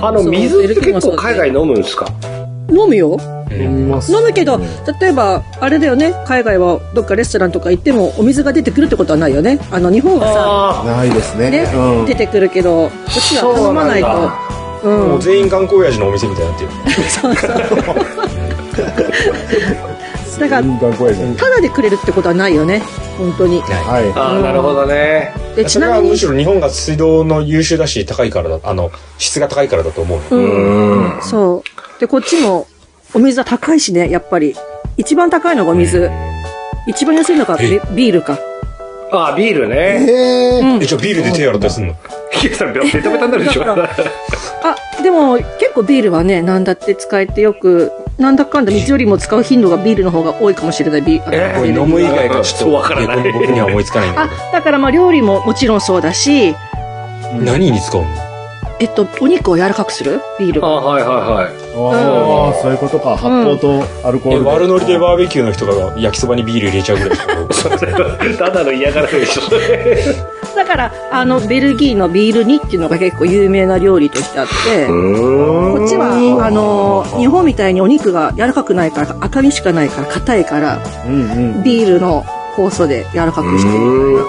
[0.01, 2.07] あの、水って結構海外飲むんですか？
[2.71, 3.19] 飲むよ。
[3.51, 4.61] 飲むけど、
[5.01, 9.59] 例えば、あれだよね、海外はどっかレストランとか行ってもお水が出てくるってことはないよね。
[9.71, 11.65] あの、日本はあないですね。
[11.67, 12.07] さ、ね、うん。
[12.07, 14.09] 出てくるけど、こっちは頼まないと。
[14.85, 14.89] う。
[14.91, 16.71] もうん全員観光親父のお店みたいになってる
[17.11, 17.53] そうそう。
[20.39, 20.63] だから。
[20.63, 22.83] ただでくれるってことはないよね。
[23.19, 23.61] 本当に。
[23.61, 24.13] はい。
[24.15, 25.33] あー、なるほどね。
[25.57, 31.23] で、ちなみに、むしろ日本が水道の優秀だし高いからだあの質が高いからだと思うのうん。
[31.23, 31.65] そ
[31.97, 32.01] う。
[32.01, 32.67] で、こっちも、
[33.15, 34.55] お水は高いしね、やっぱり。
[34.97, 36.11] 一番高いのがお水。
[36.87, 38.39] 一番安いのがビビールか。
[39.11, 39.77] あー、ビールね。
[39.77, 41.95] えー、えじゃあビールで手洗ったりすんの？
[42.43, 43.65] いや、それベタベタになるでしょ。
[43.65, 43.87] あ、
[45.03, 51.03] でも結構ビールはね、なんだって使えてよく、なんだかんだ水よりも使う頻度がビールの方が多いかもしれない。
[51.03, 56.55] ビーえー飲む以外がちょっそうわからない僕には思いつかないんだあけど、だからまあ料理ももちろんそうだし、
[57.41, 58.09] 何に使うの？
[58.81, 60.21] えっと、お肉を柔らかくする？
[60.39, 60.69] ビールあ。
[60.69, 61.47] はいはいはい。
[61.47, 63.17] ああ、そういうことか。
[63.17, 64.51] 発泡とアルコールで。
[64.51, 67.19] え悪ノリでバーベキューの人が焼きそばにビール入れちゃうぐらい
[68.39, 69.43] ただの嫌がらせでしょ。
[70.57, 74.93] だから、あの、ベルギーのビール煮っていうのが結構有名な料理としてあって、こ
[77.19, 81.63] 日本みたいにお肉が柔らかくないから、赤身しかないから、硬いから、うんうん。
[81.63, 82.25] ビールの
[82.57, 84.25] 酵素で柔らかくしてる。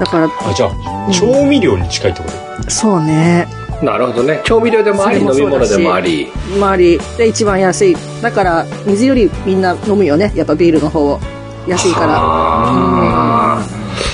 [0.00, 2.28] だから、あじゃあ調味料に近いってこ
[2.64, 2.70] と？
[2.70, 3.46] そうね。
[3.82, 4.40] なるほどね。
[4.44, 6.28] 調味料でもあり、飲み物でもあり。
[6.56, 7.96] 周りで一番安い。
[8.20, 10.32] だから、水よりみんな飲むよね。
[10.36, 11.20] やっぱビールの方を。
[11.66, 13.58] 安いから。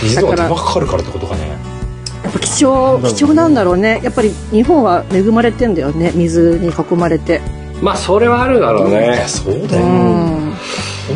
[0.02, 1.48] 水とか手間かかるからってことかね
[2.22, 4.00] やっぱ貴重、貴重なんだろうね。
[4.02, 6.12] やっぱり日本は恵まれてんだよね。
[6.14, 7.40] 水に囲まれて。
[7.82, 9.28] まあ、それはあるだろういねや。
[9.28, 10.54] そうだうよん。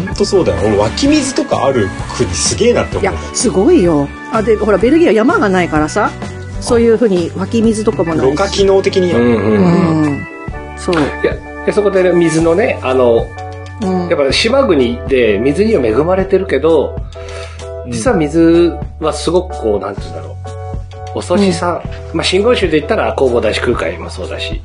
[0.07, 4.09] 本当そうだよ俺湧き水とかある国すげえなっていや思う、すごいよ。
[4.33, 6.11] あ、で、ほら、ベルギーは山がないからさ、
[6.61, 8.31] そういうふうに湧き水とかもないし。
[8.31, 9.33] ろ過機能的にうんうん。
[9.33, 10.27] いうん。
[10.79, 10.95] そう。
[11.25, 13.27] や、でそこでね、水のね、あの、
[13.83, 16.95] うんやっぱり島国で水には恵まれてるけど、
[17.89, 20.32] 実は水はすごくこう、なんて言うんだろう。
[21.15, 21.83] 遅しさ、
[22.15, 24.61] まあ、真言宗で言ったら弘法大師空海もそうだし、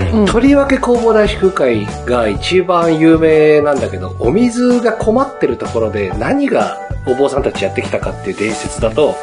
[0.00, 0.20] うんうん。
[0.20, 9.14] うんとりわけ弘法大師空海が一番有名なんだけど、お水が困ってるところで何がお坊さんたちやってきたかっていう伝説だと、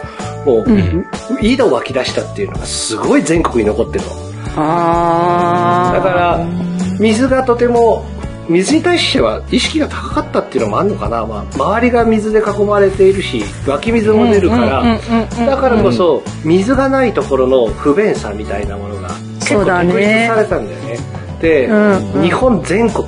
[0.45, 1.05] もう、うん。
[1.41, 4.11] 井戸を湧き出したっていうのがすごい全国に残ってるの。
[4.55, 6.47] だから、
[6.99, 8.05] 水がとても、
[8.49, 11.25] 水に対しては意識が高かったっていうのもあるのかな。
[11.25, 14.99] まあ、周りが水で囲まれているし、湧き水も出るから、
[15.45, 20.97] だからこそ、水がないところの不便さみたいなものが結構特筆されたんだよね。
[21.41, 23.05] で、うんうん日本全国、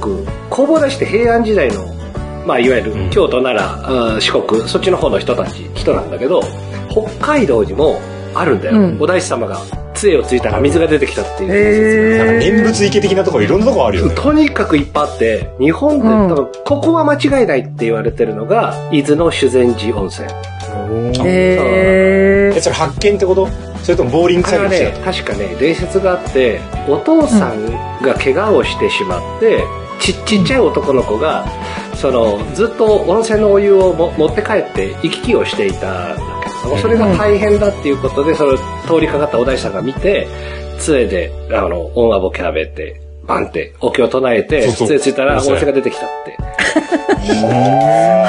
[0.49, 1.85] 弘法大師って平安時代の、
[2.45, 6.41] まあ、いわゆるうん京都、奈良、うん四国、そっちの方の人たち、人なんだけど、
[6.89, 7.99] 北海道にも
[8.33, 8.77] あるんだよ。
[8.77, 9.57] うんお大師様が
[9.95, 11.51] 杖をついたら水が出てきたっていう。
[11.51, 12.25] 伝説が。
[12.25, 14.15] なん念仏池的なところいろんなとこあるよね。
[14.15, 16.29] とにかくいっぱいあって、日本でうん。
[16.29, 20.27] 多分、ここは間違いないって言われてるのが、伊豆の修善寺温泉。
[20.27, 21.25] ー。
[21.25, 23.49] へえそれ発見ってこと？
[23.83, 29.63] それともボーリング作業してね、確かね、伝説があって、お父さんが怪我をしてしまって、
[29.99, 31.45] ちちっちゃい男の子が、
[31.93, 36.15] その、ずっと温泉のお湯をも持って帰って行き来をしていた
[36.65, 40.27] も、それが大変だっていうことで、その通りかかったお大師さんが見て、
[40.79, 44.87] 杖で、あの、音楽をキャべて、バンってお経を唱えて、そうそう。
[44.87, 46.37] 杖ついたら温泉が出てきたって。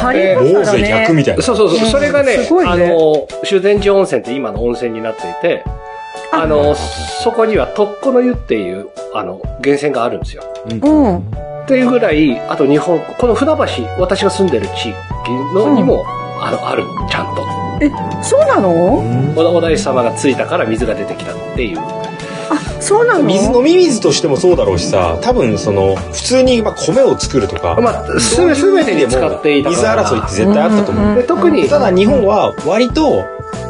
[0.01, 1.43] ハリー逆みたいな。
[1.43, 1.89] そうそうそう。
[1.91, 2.49] それがね、ね。
[2.65, 5.65] あの、修善寺温泉って今の温泉になっていて、
[6.33, 10.43] あの、そこには特攻の湯っていう、あの、源泉があるんですよ。
[10.71, 11.19] うん。
[11.19, 14.95] っていうぐらい、あと日本、この船橋、私が住んでる地域
[15.55, 16.05] のにも、
[16.41, 17.47] あの、ある、ちゃんと。
[17.81, 17.91] え、
[18.23, 18.71] そうなの？
[18.71, 21.79] おお大師様がついたから水が出てきたっていう。
[21.79, 23.25] あ、そうなの？
[23.25, 29.85] 水飲み水としてもそうだろうしさ多分その普通にまあ米を作るとか、まあ、すべ、すべてに使っていた水。
[29.85, 33.25] 争いって絶対あったと思う、で特に、ただ日本は割と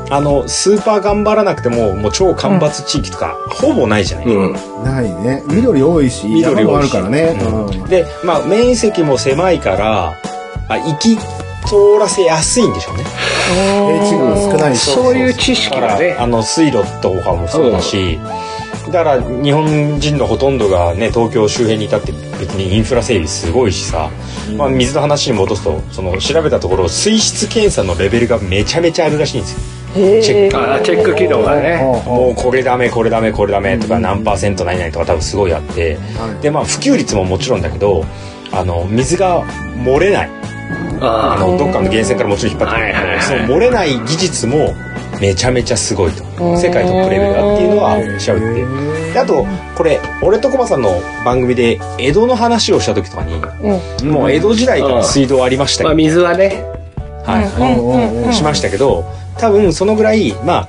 [0.09, 4.85] あのスーパー頑張らなくてももう超干ばつ地域とか、ほぼないじゃない、うん。
[4.85, 5.43] ないね。
[5.49, 7.37] 緑多いし、緑山もあ多いしるからね。
[7.41, 10.13] うんうんでまあ面積も狭いから
[10.69, 11.19] あ行き
[11.67, 13.05] 通らせやすいんでしょうね。
[14.77, 16.17] そういう知識がね。
[16.19, 18.19] あの水路とかもそうだし、
[18.91, 24.11] だから日本人のほとんどがね東京周辺にいたって別にインフラ整備すごいしさ、
[24.57, 29.59] まあ、水の話に戻すとその調べたところ水質検査のレベルがめちゃめちゃあるらしいんですよ。
[29.97, 30.73] へチェック。
[30.73, 31.77] あチェック機能がね。
[31.77, 35.99] もうこれダメこれダメこれダメとか何パーセント何々とか多分すごいあって。
[36.43, 38.05] でまあ普及率ももちろんだけど
[38.53, 39.45] あの水が
[39.85, 40.31] 漏れない
[41.01, 42.75] ああのどっかの源泉からもちろん引っ張って。
[42.75, 43.23] くるはいはいはい。
[43.23, 44.75] その漏れない技術も
[45.21, 46.25] めちゃめちゃすごいと。
[46.57, 49.13] 世界トップレベルだっていうのは調べてて。
[49.13, 53.41] であとこれ俺とコバさんの番組で江戸の話をした時とかに
[54.05, 56.65] もう江戸時代から水道ありましたまあ、よ、水はね。
[57.25, 59.05] はい、しましたけど
[59.39, 60.69] 多分そのぐらいま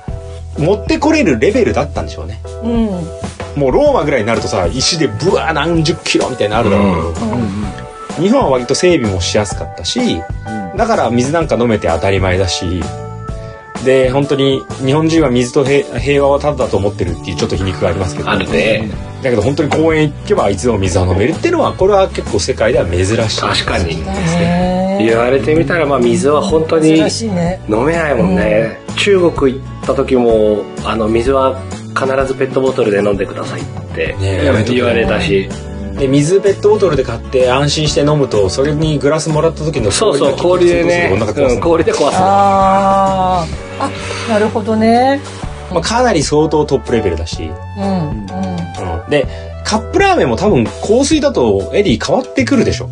[0.58, 2.40] 持ってこれるレベルだったんでしょうね。
[2.64, 3.60] うん。
[3.60, 7.26] もうローマぐらいになるとさ石でブワー何十キロみたいなのあるだろうけど、
[8.20, 10.20] 日本は割と整備もしやすかったし、
[10.76, 12.80] だから水なんか飲めて当たり前だし
[13.84, 18.90] で本当に日本人は水と平平和はただだと思ってるっていうちょっと皮肉がありますけどあるね。
[19.22, 24.04] だけど本当に公園行けばいつでも水は飲めるっていうのはこれは結構世界では珍しい確かに。
[24.04, 26.98] ね言われてみたら、まあ、水は本当に。
[27.68, 28.78] 飲めないもんね。
[28.96, 31.56] 中国行った時も、あの、水は
[31.94, 35.48] 必ずペットボトルで飲んでくださいって言われたし。
[35.98, 42.10] で水ペットボトルで買って安心して飲むとそれにグラスもらった時のそうそう、氷でね、お腹壊すうん氷で壊すの。
[42.12, 43.46] ああ。
[43.80, 43.90] あ、
[44.28, 45.20] なるほどね。
[45.72, 47.84] まあ、かなり相当トップレベルだし、うん。
[47.84, 49.02] うん。
[49.02, 49.26] うんで
[49.64, 52.88] カップラーメンも多分香水だとエリー変わってくるでしょ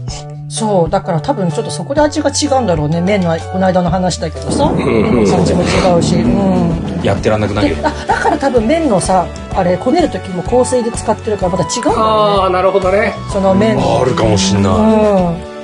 [0.49, 0.91] そう。
[0.91, 3.01] だから多分ちょっとそこで味が違うんだろうね。
[3.01, 4.71] 麺のこの間の話だけどさ。
[4.71, 6.17] んうん味も違うし。
[6.17, 7.03] うん。
[7.03, 13.01] やってらんなくなるよであだから多分麺のさ、あれ、こねる時も香水で使ってるからまた違うんだよああ、なるほどね。
[13.01, 13.15] ね。
[13.31, 14.01] その麺の。
[14.01, 15.57] あるかもしんない、うん。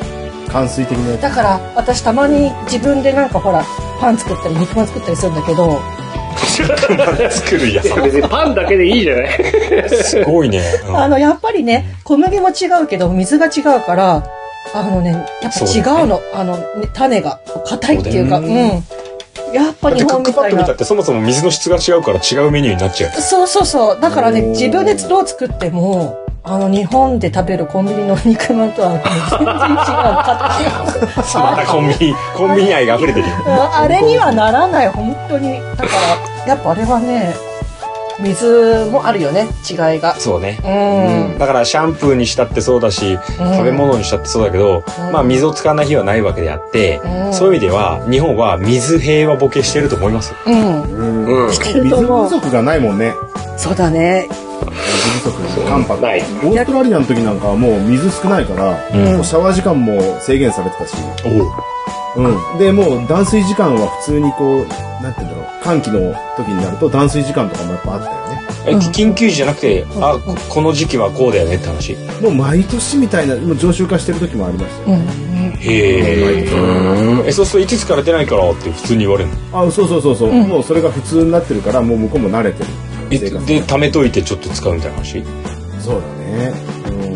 [0.48, 1.22] 冠水的なやつ。
[1.22, 3.64] だから私たまに自分でなんかほら
[4.00, 5.80] パン作ったり肉まん作ったりするんだけど
[7.30, 14.22] 作るやいや 別にパンだけでいいじゃない すごいね、うんあのやっぱりね小麦も違うけど水が違うから
[14.74, 16.20] あのねやっぱ違うの。
[16.34, 18.56] あの、ね、種が硬いっていうかうそうん。
[19.54, 20.22] やっぱ日本みたいな。
[20.22, 24.00] クパッド見たってそもそも水の質が違うから違うメニューになっちゃうそうそうそう。
[24.00, 29.46] だからね自分でどう作ってもあの日本で食べるコンビニの肉まんとは全然違う。
[31.38, 33.28] またコンビニコンビニ愛が溢れてる。
[33.46, 35.60] よあれにはならない、本当に。
[35.76, 35.94] だか
[36.44, 37.32] ら、やっぱあれはね、
[38.22, 40.14] 水もあるよね、違いが。
[40.16, 41.38] そうねうん。
[41.38, 50.82] だからシャンプーにしたってそうだし、食べ物にしたってそうだけど、まあ水を使わない日はないわけであって、うんそういう意味では日本は水平和ボケしてると思いますようん。
[50.82, 51.80] うん水。
[51.80, 53.14] 不足がないもんね。
[53.56, 54.28] そうだね。
[55.22, 55.66] 水不足。
[55.68, 56.20] 寒波ない。
[56.20, 60.94] オーストラリアの時なんかはもう水少ないから、うんもうシャワー時間も制限されてたし、
[62.16, 62.58] おうん。
[62.58, 68.42] で、もう断水時間は普通にこう、なんて言うんだろう、寒気の時になると断水時間とかもやっぱあったよね。
[68.64, 74.96] え緊急時じゃなくて、あここの時期はこうだよねって話もう毎年みたいな、もう常習化してる時もありましたよ。
[74.98, 75.02] うん。
[75.02, 76.44] へえ
[77.26, 79.66] えそうするといつから出ないからって普通に言われるの？
[79.66, 82.68] あ、そうそうそうそう、もうそれが普通になってるから、もう向こうも慣れてる。
[83.10, 83.18] で
[83.62, 85.24] 貯めといてちょっと使うみたいな話？
[85.80, 86.52] そうだね。
[86.88, 87.12] うん。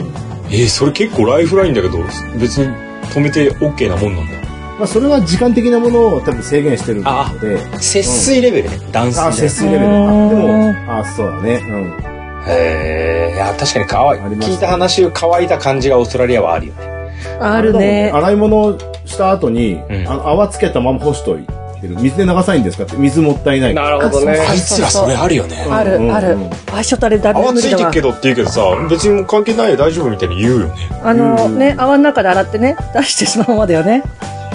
[0.48, 1.98] えー、それ結構ライフラインだけど
[2.38, 2.66] 別に
[3.11, 4.45] 止めて OK なもんなんだ
[4.78, 9.86] まあそれは時間的なものを多分制限してるので、節水レベルね、断水あ、ね節水レベル。
[9.86, 11.54] あ、でも、あ、そうだね。
[11.68, 12.16] うん。
[12.48, 16.96] へえいや確かに乾いありますね聞いた話を乾いた感じがオーストラリアはあるよね
[17.40, 18.10] あるね。
[18.14, 21.42] 洗い物した後に、んあの泡つけたまま干しとい
[21.80, 21.96] てる。
[21.96, 23.74] 水で流さないんですかって、水もったいない。
[23.74, 24.38] なるほどね。
[24.48, 26.50] あいつらそれあるよねある、うんあるうん。
[26.72, 28.00] あ、ちょっとあれだわついてるけ。
[28.00, 34.02] どって言うけどさ別に関係ないよ大丈夫みたいに言うよねあのね、泡の中で洗ってね、出してそのままだよね。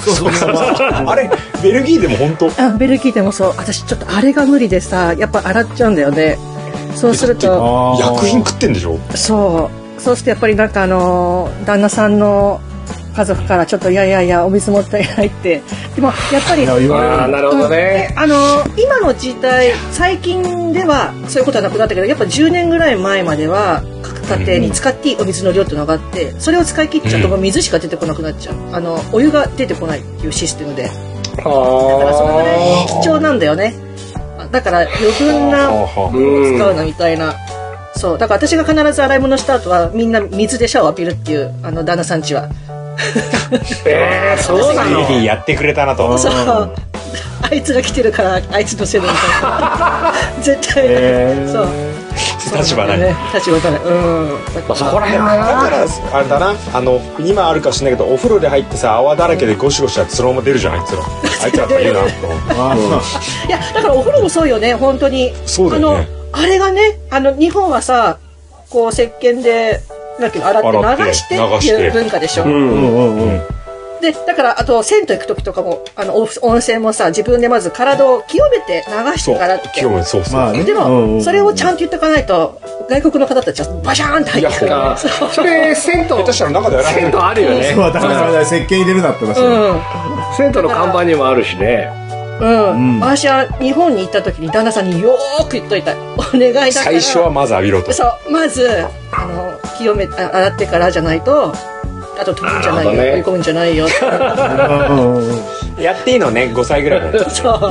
[0.02, 0.52] そうそうそう。
[0.52, 1.30] あれ
[1.62, 2.52] ベルギーでも本当？
[2.62, 3.54] あ、ベルギーでもそう。
[3.58, 6.38] 私ちょっとあれが無理でさ、やっぱ洗っちゃうんだよね。
[6.96, 8.98] そうすると、薬品食ってんでしょ？
[9.16, 10.02] そう。
[10.02, 12.60] そうするとやっぱりなんかあのー旦那さんの
[13.16, 15.62] 家族からちょっといやいやいやお水もったいないって
[15.96, 18.14] でもやっぱりああ、なるほどね。
[18.18, 18.36] あの
[18.78, 33.74] 今の時代最近ではそういうことはなくなったけどやっぱ10年ぐらい前までは各家庭に使っていいお水の量っていうのがあってそれを使い切っちゃうともう水しか出てこなくなっちゃうあのお湯が出てこないっていうシステムでだからそのぐらい貴重なんだよね
[34.52, 37.34] だから余分な使うなみたいな。
[37.96, 38.18] そう。
[38.18, 42.50] だから私が必ず洗い物した後はみんな水でシャワー浴びるっていう、あの、旦那さんちは。
[43.86, 45.06] えー、そうなの？
[45.08, 46.76] あやってくれたなとそう。
[47.44, 50.14] あいつが来てるから、あいつのせいだみたいな。
[50.42, 50.88] 絶対。
[51.52, 51.68] そう。
[52.58, 53.16] 立場ないね。
[53.34, 53.80] 立場がない。
[53.80, 53.86] う
[54.76, 55.44] そこら辺だはな。
[55.64, 61.02] からあれだなあの今あるかしないけどお風呂で入ってさ泡だらけでゴシゴシやってそのまま出るじゃんあいつら
[61.44, 62.76] あいつらって言うなあ
[63.48, 65.34] いや、だからお風呂もそうよね、本当に。
[65.46, 68.18] そうだよねあの、あれがね、あの、日本はさ、
[68.70, 69.80] こう、石鹸で、
[70.22, 72.46] なんていうの、洗洗って流してっていう文化でしょ？
[74.02, 79.70] で、だから、あと、銭湯行く時とかも、あの、お温泉もさ、自分でまず体を清めて流してからって。
[79.76, 80.64] 清めそうそう、まあね。
[80.64, 84.70] でうんうんも、それをちゃんと言っておかないと、外国の方たちはバシャーンって入ってくる。
[84.70, 87.64] からあそれ、銭湯、下手したら中でやられ銭る湯あるよね。
[87.76, 89.82] そうだダメダメダメ石鹸入れるなってましたよ
[90.36, 91.88] 銭湯の看板にもあるしね。
[92.42, 93.00] うん。
[93.02, 95.96] 私は日本に行った時に旦那さんによーく言っといた。
[96.18, 96.72] お願いだから。
[96.72, 97.94] 最初はまず浴びろと。
[97.94, 98.68] そう、まず、
[99.82, 101.54] 清め、あ洗ってからじゃないと、
[102.20, 103.14] あと飛ぶんじゃないよ、ね。
[103.14, 103.88] 追い込むんじゃないよ。
[103.88, 105.42] うんうんうん
[105.82, 107.18] やっていいのね5歳ぐらい ベ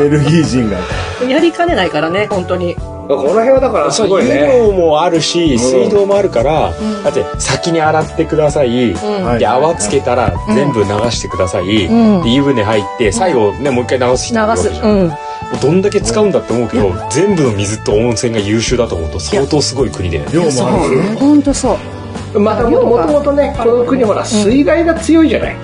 [0.08, 0.78] ルギー人が。
[1.24, 1.30] う。
[1.30, 2.74] やりかねないからね、本当に。
[2.74, 4.48] この辺はだからすそう湯ごいね。
[4.52, 6.72] 量もあるし水道もあるから、
[7.04, 9.38] だって先に洗ってください、うん。
[9.38, 12.22] で泡つけたら全部流してください、うん。
[12.24, 14.68] で湯船入って最後ねもう一回流す人いるわ流す。
[14.70, 15.12] けじゃん、うん。
[15.60, 20.24] どんだけ使うんだって思うけど、全部の水と温泉が優秀だと思うと相当すごい国で。
[20.32, 20.50] 量もある。
[20.50, 20.60] し
[20.96, 21.99] ね本当そう。
[22.38, 25.56] またもともとね、この国ほら、水害が強いじゃない。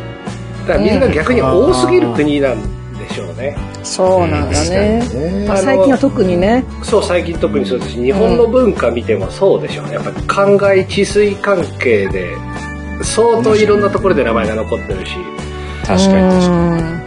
[0.67, 3.57] だから水が逆に多すぎる国なんでしょうね。
[3.83, 4.99] そうなんだね。
[5.01, 6.65] ねまあ最近は特にね。
[6.83, 9.95] そう、最近特にそうですし、日本の文化見てもそうでしょうね。
[9.95, 12.37] やっぱり灌漑治水関係で、
[13.03, 15.13] 相当いろんなところで名前が残ってるし。
[15.87, 17.07] 確かに確かに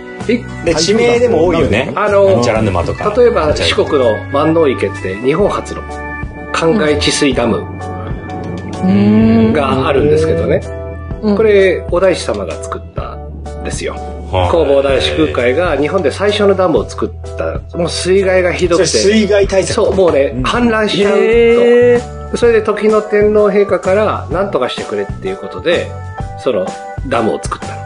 [0.63, 5.82] で地名でも多いよねあのじゃら沼とか例えば四国の万能池って日本初の
[6.54, 7.88] 灌漑治水ダムうん。
[9.53, 10.61] があるんですけどね。
[10.65, 10.79] うん
[11.35, 13.93] これ、お大師様が作ったんですよ。
[14.31, 17.59] は弘法大師空海が日本で最初のダムを作った。
[17.77, 18.85] もう水害がひどくて。
[18.87, 22.37] 水害対策そう、もうね、氾濫しちゃうと。
[22.37, 25.91] それで時の天皇陛下から何とかしてくれっていうことで、
[26.37, 26.65] その
[27.07, 27.78] ダムを作ったの。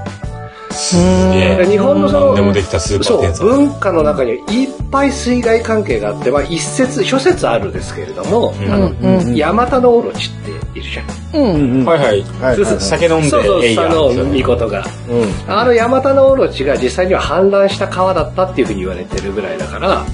[0.93, 8.71] すげえで日本のその何でもできたスーパそうー天才文化の中にはいっぱい水害関係があって、まあ、一説諸説あるですけれども、うん。
[8.71, 9.27] あのうん。
[9.27, 9.35] うん。
[9.35, 11.41] ヤマタノオロチっているじゃん。
[11.41, 11.55] うん。
[11.55, 11.79] うん。
[11.79, 12.21] うんはいはい。
[12.21, 12.59] はい。
[12.59, 14.85] はい酒飲んでそうそう佐野御事が。
[15.09, 15.51] うん。
[15.51, 20.05] あのヤマタノオロチが実際には氾濫した川だったっていうふうに言われてるぐらいだから、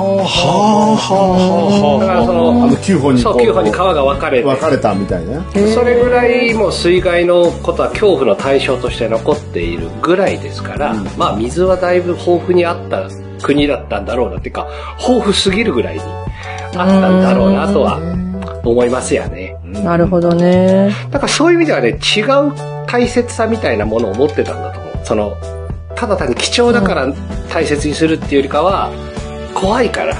[0.00, 1.16] はあは
[1.90, 5.42] あはだからその、あの9本にそう、こう9本に川が分かれて、分かれたみたいな
[5.74, 13.08] それぐらいもう水害のことは恐怖の対象として残っているぐらいですから、まあ水はだいぶ豊富にあった
[13.42, 17.98] 国だったんだろうなっていうか、豊富すぎるぐらいにあったんだろうなとは
[18.64, 19.56] 思いますよね。
[19.64, 20.90] なるほどね。
[21.10, 22.52] だからそういう意味ではね、違う
[22.86, 24.92] 大切さみたいなものを持ってたんだと思う。
[25.04, 25.36] その、
[25.94, 27.12] ただ単に貴重だから
[27.48, 28.90] 大切にするっていうよりかは、
[29.56, 30.14] 怖いから、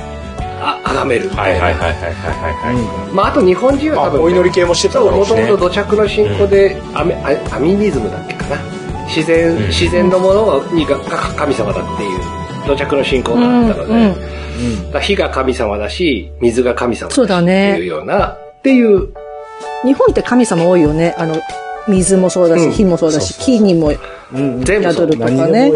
[0.61, 1.29] あ、崇める。
[1.31, 1.65] みたいな。
[1.65, 3.15] はいはいはいはいはいはい。
[3.15, 8.57] まああと日本人は多分、あお祈り系もしてたもともと土着の信仰で、アメアアミニズムだっけかな。
[9.07, 9.69] 自然、うん。
[9.69, 12.21] 自然のものにがが神様だっていう
[12.67, 14.03] 土着の信仰があったので、うん
[14.95, 15.01] うん。
[15.01, 19.13] 火が神様だし、水が神様だしそうだねっていうような、っていう、
[19.85, 21.15] 日本って神様多いよね。
[21.19, 21.37] あの、
[21.89, 22.73] 水もそうだし、うん。
[22.73, 25.71] 火もそうだし、木にも宿るとかね。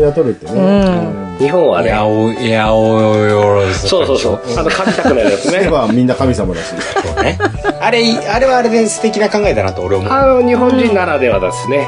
[1.39, 5.69] 日本はね、やおやおよろそうそうそう、あの神作のやつうんね。
[5.69, 6.75] はみんな神様だし。
[7.03, 7.39] そうね。
[7.81, 10.13] あれあれはあれで素敵な考えだなと俺思う。
[10.13, 11.87] あの、日本人ならではですね。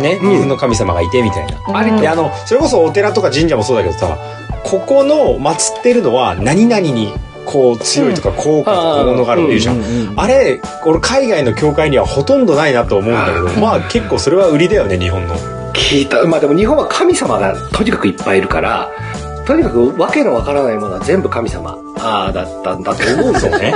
[0.00, 1.78] ね水の神様がいてみたいな。
[1.78, 4.16] ありであのそれこそお寺とか神社もそうだけどさ
[4.64, 7.12] ここの祀ってるのは何々に
[7.50, 15.34] こう強いとか効果とかものがあるっていうじゃん、うんうんうんあれ俺海外の教会にはほとんどないなと思うんだけどまあ結構それは売りだよね日本の。
[15.72, 16.24] 聞いた。
[16.26, 18.90] まあでも日本は神様がとにかくいっぱいいるから、
[19.46, 21.76] とにかくわけのわからないものは全部神様。
[21.98, 23.74] あーだったんだと思うんですよね。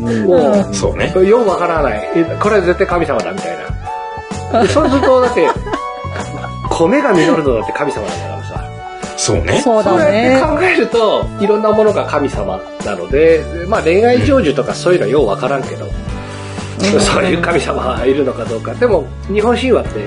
[0.00, 0.26] うん。
[0.26, 1.12] もう、そうね。
[1.28, 2.10] ようわからない。
[2.16, 3.58] えこれは絶対神様だみたい
[4.52, 4.62] な。
[4.62, 5.48] でそうすると、だって、
[6.70, 8.31] 米が実るのだって神様だからさ。
[9.22, 9.60] そうね。
[9.60, 10.32] そうそうだね。
[10.32, 10.56] やって。
[10.56, 15.86] 考えると、いろんなものが神様なので、まあ恋愛成就とかそういうのはようわからんけど、
[16.98, 18.74] そういう神様がいるのかどうか。
[18.74, 20.00] でも日本神話って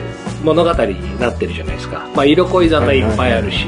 [0.43, 2.05] 物語になってるじゃないですか。
[2.13, 3.67] まあ色恋沙汰いっぱいあるし、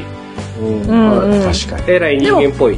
[0.59, 1.31] うんうん。
[1.31, 1.43] うん。
[1.43, 1.83] 確かに。
[1.87, 2.77] えらい人間っぽい。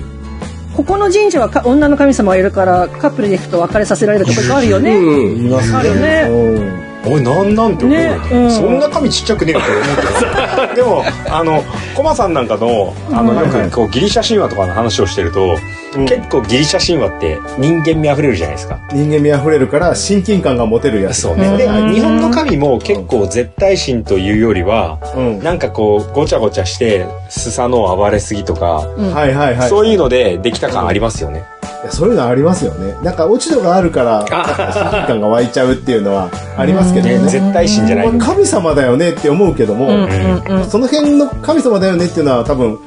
[0.76, 4.96] ここの神社はか女の神様がいるからカップルで行くと別れさせられるところあるよね。
[4.96, 6.28] うん言いますあるね。
[6.30, 7.98] うんおいなんなんて思う。
[7.98, 8.52] よねねうん。
[8.52, 10.76] そんな髪ちっちゃくねえよって思うけど。
[10.76, 11.64] でもあの
[11.96, 15.58] コマさんなんかのあのよくこうギリシャ神話とかの話をしてると、
[15.96, 16.06] うん。
[16.06, 18.80] 結構ギリシャ神話って人間味あふれるじゃないですか。
[18.92, 21.22] 人間味あふれるから親近感が持てるやつ。
[21.22, 21.58] そうね。
[21.58, 21.94] でうん。
[21.94, 25.44] 日本の神も結構絶対神というよりはうん。
[25.44, 29.14] なんかこうごちゃごちゃしてスサノオ暴れすぎとか、うん。
[29.14, 29.70] はいはいはい。
[29.70, 31.44] そういうのでできた感ありますよね、
[31.82, 32.94] いやそういうのありますよね。
[33.04, 37.20] なんか落ち度があるから親近感が湧いちゃうっていうのはありますけどね。
[37.20, 38.12] ね絶対神じゃない。
[38.12, 39.94] まあ神様だよねって思うけども、うん。
[39.94, 40.60] うん。
[40.60, 40.70] うん。
[40.70, 42.78] その辺の神様だよねっていうのは多分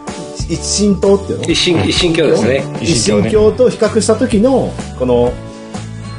[0.49, 1.45] 一神道っていうの？
[1.45, 2.65] 一神一神教ですね。
[2.83, 5.33] 一神教と比較した時のこの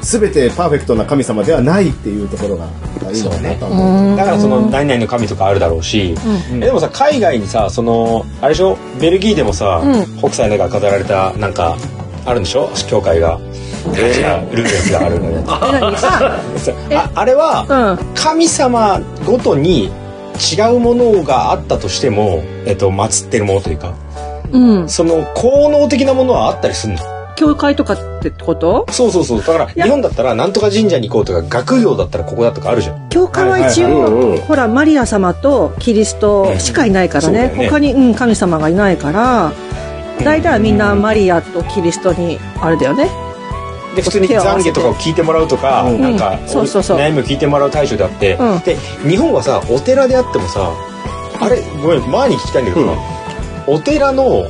[0.01, 2.65] 全てパーフェクトな神様ではないっていうところが
[3.11, 6.15] いいのかなと思うだからその何々の神とかあるだろうし、
[6.51, 6.63] うん。
[6.63, 8.77] えでもさ海外にさそのあれでしょ？
[8.99, 10.17] ベルギーでもさ、うん。
[10.17, 11.77] 北斎の絵が飾られたなんか
[12.25, 12.69] あるんでしょ？
[12.89, 13.39] 教会が、
[13.95, 15.43] えー、ルーレンスがあるのねえ
[15.81, 15.97] 何？
[15.97, 16.39] さ、
[16.89, 16.95] え？
[16.95, 18.15] ああれはうん。
[18.15, 19.85] 神様ごとに
[20.55, 23.93] 違うものがあったとしても、えっと、祀ってるものというか
[24.51, 24.89] うん。
[24.89, 26.99] その効能的なものはあったりするの。
[27.35, 28.85] 教会とかってこと？
[28.91, 29.39] そうそうそう。
[29.39, 29.85] だからや。
[29.85, 33.09] 日本だったらなんとか神社に行こうとか学業だったらここだとかあるじゃん。
[33.09, 37.51] 教会は一応、ほら、マリア様とキリストしかいないからね。
[37.53, 37.59] うん。
[37.59, 37.67] ね。
[37.69, 39.51] 他に、うん、神様がいないから、
[40.23, 43.09] 大体はみんなマリアとキリストに、あれだよね。
[43.95, 46.01] で普通に懺悔とかを聞いてもらうとか、うん。
[46.01, 46.97] なんか、うんそうそうそう。
[46.97, 48.59] 悩みを聞いてもらう対象であって、うん。
[48.61, 48.75] で
[49.07, 50.71] 日本はさお寺であってもさ
[51.39, 53.01] あれごめん前に聞きたいんだけどさ、
[53.67, 54.45] お寺の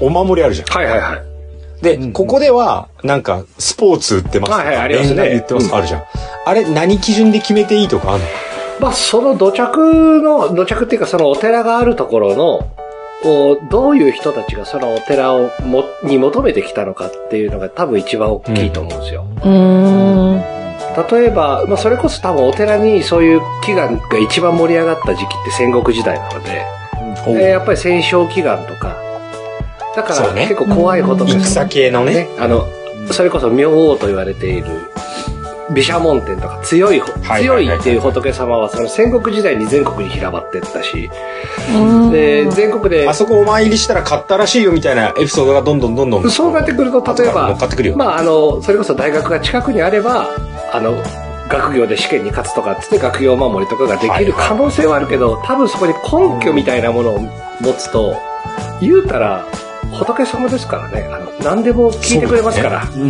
[0.00, 0.68] お守りあるじゃん。
[0.68, 1.84] はいはいはい。
[1.84, 2.12] で、うん。
[2.12, 5.28] ここではなんかスポーツ売ってますとか、はいはいありますね。
[5.30, 5.74] 言ってます、うん。
[5.74, 6.02] あるじゃん。
[6.46, 8.28] あれ何基準で決めていいとかあるの？
[8.80, 12.72] まあその土着の土着っていうかそのお寺があるところの
[13.26, 19.26] こうどういう人たちがそのお寺をもに求めてきたのかっていうのが多分一番大きいと思うんですよ。
[19.38, 20.56] うーん。
[21.10, 26.64] 例えば、まあ、それこそ多分お寺にそういう祈願が一番盛り上がった時期って戦国時代なので、
[27.26, 28.96] えーやっぱり戦勝祈願とか、
[29.96, 32.14] だから結構怖い仏様戦系のね。
[32.14, 32.64] ね、あの、
[33.10, 34.66] それこそ明王と言われている、
[35.70, 37.02] 毘沙門天とか強い、
[37.40, 41.10] 強いっていう仏様はその戦国時代に全国に広まってったし、
[41.74, 42.10] うん。
[42.12, 50.28] で、全国であ、そこお参りしたら買ったらしいよみたいなエピソードがどんどんどんどんそうなってくると、例えばっかってくる、よ、まあ、あの、それこそ大学が近くにあれば、
[50.72, 51.02] あの、
[51.48, 57.20] 学業で試験に勝つとかっつって学業お守りとかができる可能性はあるけど、多分そこに根拠みたいなものを
[57.60, 58.16] 持つと、
[58.80, 59.46] 言うたら、
[59.92, 61.08] 仏様ですからね。
[61.12, 62.88] あの、何でも聞いてくれますから。
[62.94, 63.04] うんう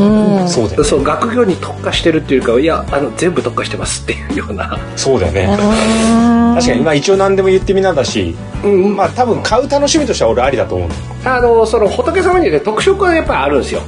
[0.00, 0.48] んうん。
[0.48, 4.78] そうだよねそう、学業に特化してるっていうか、いや、あの、全部特化してますっていうような。
[4.96, 5.46] そうだよね
[6.56, 10.88] 確かにまあ一応何でも言ってみなだしうん、まあ多分買う楽しみとしては俺ありだと思う
[11.24, 13.82] あの、その仏様にね、特色がやっぱりあるんですよ。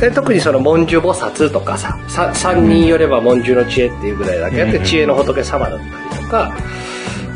[0.00, 5.84] で特にその文殊菩薩とかささ三人よれば文殊の知恵っていうぐらいだけあって、うん知恵の仏様だった
[6.16, 6.52] りとか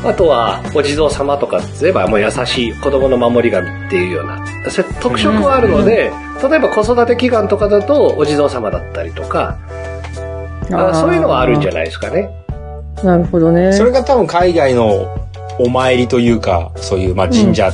[0.05, 4.45] あとはお地蔵様とかって言えばもう優しい子供の守り神っていうような
[5.01, 9.57] 特色はあるので、例えば子育て祈願とかだとお地蔵様だったりとか
[10.71, 12.29] あそういうのはあるんじゃないですかね。
[13.03, 13.73] なるほどね。
[13.73, 15.07] それが多分海外の
[15.59, 17.71] お参りというかそういうまあ神社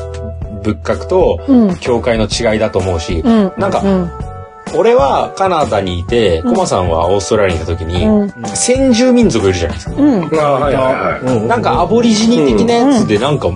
[0.63, 1.75] 仏閣とうん。
[1.77, 3.53] 教会の違いだと思うし、うん。
[3.57, 4.28] なんかうん。
[4.75, 8.31] 俺はカナダにいて、うんコマさんはオーストラリアにいた時に、うん。
[8.55, 9.95] 先住民族いるじゃないですか。
[9.95, 10.39] うん。
[10.39, 13.49] あはいはいはいうんなんかアボリジニ的なやつでなんか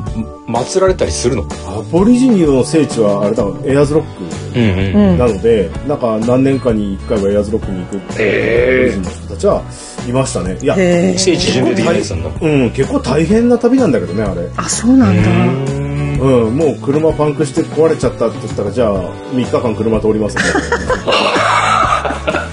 [0.48, 9.64] 祀られたりするの、アボリジニの聖地はあれだエアーズロックなので、なんか何年かに1回はエアーズロックに行くってアボリジニの人たちは
[10.08, 12.30] いましたねいや、へ聖地巡礼的なやつなんだ。
[12.42, 16.03] うん、結構大変な旅なんだけどねあれあ、そうなんだ。
[16.24, 20.44] うん、もう車パンクして壊れちゃったって言ったらじゃあ3日間車通りますね。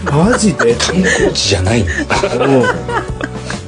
[0.11, 0.75] マジで？
[0.75, 1.93] 観光地じゃないんだ。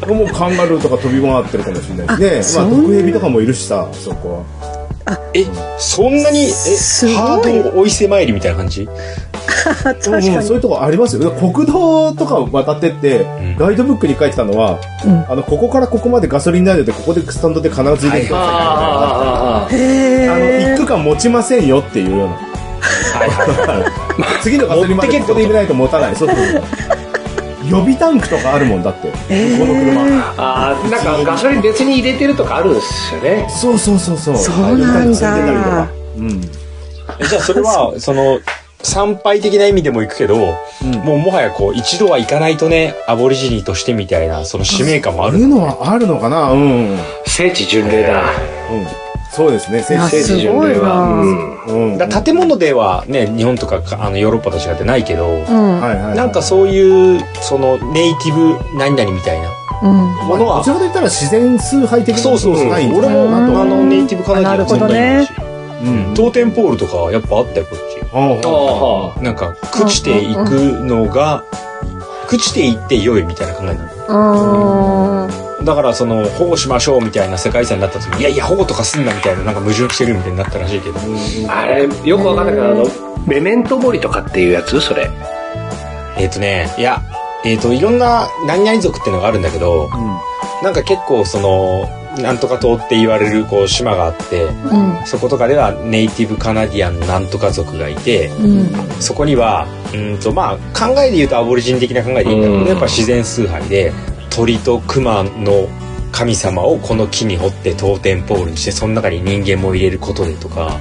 [0.09, 0.16] うん。
[0.18, 2.62] もうカンガルーとか飛び回ってるかもしれないしね。
[2.64, 4.72] まあ毒蛇とかもいるしさそこは
[5.34, 5.44] え、
[5.78, 6.50] そんなに、え、
[7.14, 8.88] ハードお伊勢参りみたいな感じ？
[9.64, 10.42] 確かうんに。
[10.42, 11.30] そういうとこありますよ。
[11.32, 13.57] 国道とか渡ってって、ん。
[13.57, 15.24] ガイドブックに書いてたのは、うん。
[15.28, 19.84] あのここからここまでガソリン代でここでスタンドで必ず入れてくださいみた
[20.24, 20.74] いなあのえ。
[20.74, 22.34] 一区間持ちませんよっていうような。
[22.34, 23.28] はい。
[23.28, 23.86] は
[24.38, 24.42] い。
[24.42, 26.62] 次のガソリンまでここで入れないと持たないそうそうそう
[27.65, 29.17] 予備タンクとかあるもんだって、こ
[29.67, 33.47] の車あーなんかガソリン別に入れてるとかあるんですよね。
[33.49, 36.41] そうそうそうそうそうなんだうん
[37.19, 38.41] えじゃあそれは、 その、
[38.83, 45.37] 参拝的な意味でも行くけど、もうもはやこう、一度は行かないとね、アボリジニとしてみたいな、その使命感もある。
[45.37, 46.91] あるのはあるのかなうん。
[46.91, 46.99] うん。
[47.27, 48.25] 聖地巡礼だ。
[49.35, 49.78] そうですね。
[49.78, 50.89] いや聖聖地すごい巡礼は。
[50.89, 52.22] なうんうん。
[52.24, 55.80] 建物ではね、日本とかかあのヨーロッパと違ってないけど、うん。
[55.80, 56.16] はいはい。
[56.16, 59.49] なんかそういう、そのネイティブ何々みたいな
[59.83, 59.91] うん。
[60.28, 62.68] ものはこち、らで言ったら自然崇拝的なそうそうそう。
[62.68, 63.64] ないん俺も、あ。
[63.64, 65.33] の、ネイティブカナディア全然いいし
[65.85, 66.14] うん。
[66.14, 67.83] トーテンポールとかはやっぱあったよ、こっち。
[68.14, 71.45] ああああなんか、朽ちていくのが、
[72.28, 73.72] 朽ちていって良いみたいな考えな
[74.09, 75.51] の。
[75.65, 80.99] だから、その、保護しましょうみたいな世界遺産になった時に、いやいや、保護とかすんなみたいな、なんか矛盾してるみたいになったらしいけど。
[81.49, 82.89] あれ、よくわかんないけど、
[83.27, 85.11] メメントモリとかっていうやつそれ。
[86.19, 87.03] えっ、とね、いや、
[87.45, 89.91] えっ、と、いろんな何々族っていうのがあるんだけど、
[90.63, 91.89] なんか結構その、
[92.21, 95.07] なんとか島って言われるこう島があって、うん。
[95.07, 98.71] そことかではネイティブカナディアンなんとか族がいて、うん。
[99.01, 103.93] そこには、うんとまあ考えで言うとアボリジン的な考えでいいんだけど、うんやっぱ自然崇拝で
[104.35, 105.68] 鳥と熊の
[106.11, 110.78] 神様をこの木に掘ってトーテンポールにしてその中に人間も入れることでとか、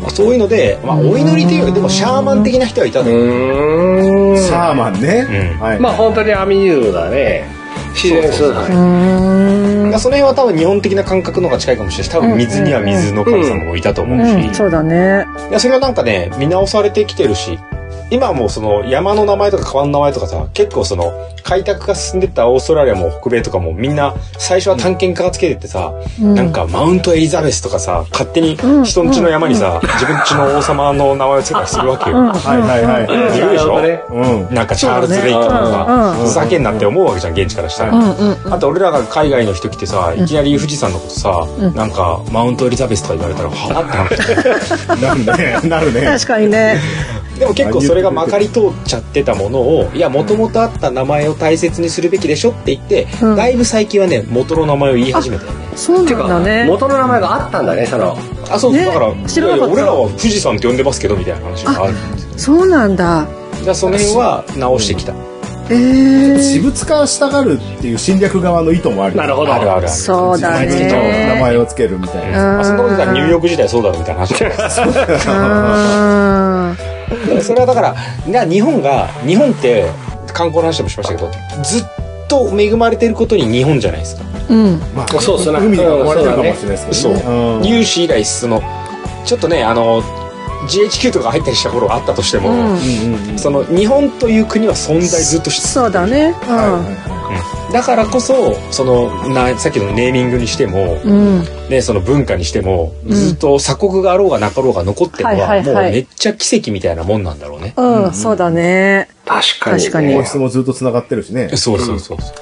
[0.00, 4.36] まあ、そういうので、まあ、お祈りというよりでもシャーマン的な人はいたのよ、うん。
[4.36, 5.54] シャーマンね。
[5.54, 5.60] うん。
[5.60, 5.80] はい。
[5.80, 7.62] まあ本当にアミニューだね。
[7.94, 8.66] 自然崇拝。
[10.00, 15.26] その辺は多分日本的な感覚の方が近いかもしれないし多分水には水の神様もいたと思うし、うん、そうだね。
[15.50, 17.58] いやそれはなんかね見直されてきてるし
[18.12, 21.12] 今はもうその山の名前とか川の名前とかさ結構その
[21.44, 26.34] 開拓が進んでったオーストラリアも北米とかもみんな最初は探検家がつけてってさ、うん。
[26.34, 32.28] なんかマウントエリザベスとかさ勝手にうん人んちの山にさ、自分ちの王様の名前をつけたりするわけよ、うん。
[32.28, 33.06] はいはいはい。
[33.38, 33.78] 言うでしょ？
[34.14, 34.54] うん。
[34.54, 36.22] なんかチャールズ・レイとかさ、ね。
[36.22, 41.74] ふざけんなって思うわけじゃん現地からしたら、うんうんあと俺らが海外の人来てさいきなり富士山のことさ、うん。
[41.74, 45.24] なんかマウントエリザベスとか言われたらはあってなる。
[45.64, 45.68] ね。
[45.68, 46.02] なるね。
[46.02, 46.78] 確かにね。
[47.38, 56.64] でも結構それがまかり通っちゃってたものをいやもともとあった名前を大切にするべきでしょって言って、うんだいぶ最近はね元の名前を言い始めたよねそうなんだね。
[56.66, 58.16] 元の名前があったんだね、その。
[58.50, 63.26] あそう、ねだから知らなかったいやいや俺らは富士山って呼んでますけどみたいな話があるんですよそうなんだ。
[63.62, 65.14] じゃあその辺は直してきた、
[65.70, 69.16] ええ私物化したがるっていう侵略側の意図もある。
[69.16, 69.54] なるほど。
[69.54, 71.00] あるあるあるそうだ自分の名
[71.34, 71.40] ね。
[71.40, 72.38] 前をつけるみたいな。
[72.54, 74.34] まあ、そんなこと言ったらニューヨーク時代そうだろみたいな話。
[77.42, 77.96] それはだから
[78.26, 79.86] な日本が日本って
[80.32, 81.30] 観光の話でもしましたけど
[81.62, 81.84] ずっ
[82.28, 84.80] と恵まれてることに日本じゃないですかうん。
[84.94, 87.22] まあそうっすね海が壊れてるかもしれないですけどね。
[87.26, 88.62] うん有史以来その
[89.24, 90.02] ちょっとねあの
[90.68, 96.34] GHQ とか入ったりした頃があったとしても、うんうんうんうんその日本という国は存在ずっとしてそうだね。
[97.72, 101.38] だからこそそのなさっきのネーミングにしても、うん。
[101.38, 101.44] うん。
[101.70, 107.72] ね、その文化にしてもずっと鎖国があろうがなかろうが残ってるのは,、はいはいはいもうめっちゃ奇跡みたいなもんなんだろうね。
[107.76, 109.08] うん、そうだね。
[109.24, 109.82] 確かに、ね。
[109.84, 111.48] 確かに皇室もずっと繋がってるしね。
[111.56, 112.38] そうそうそうそう。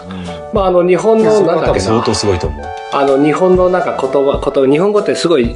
[0.52, 2.14] まあ、あの、日本の、なんだっけな相当。
[2.14, 2.66] すごいと思う。
[2.92, 5.54] あの、日本のなんか言葉、言葉、日本語ってすごい、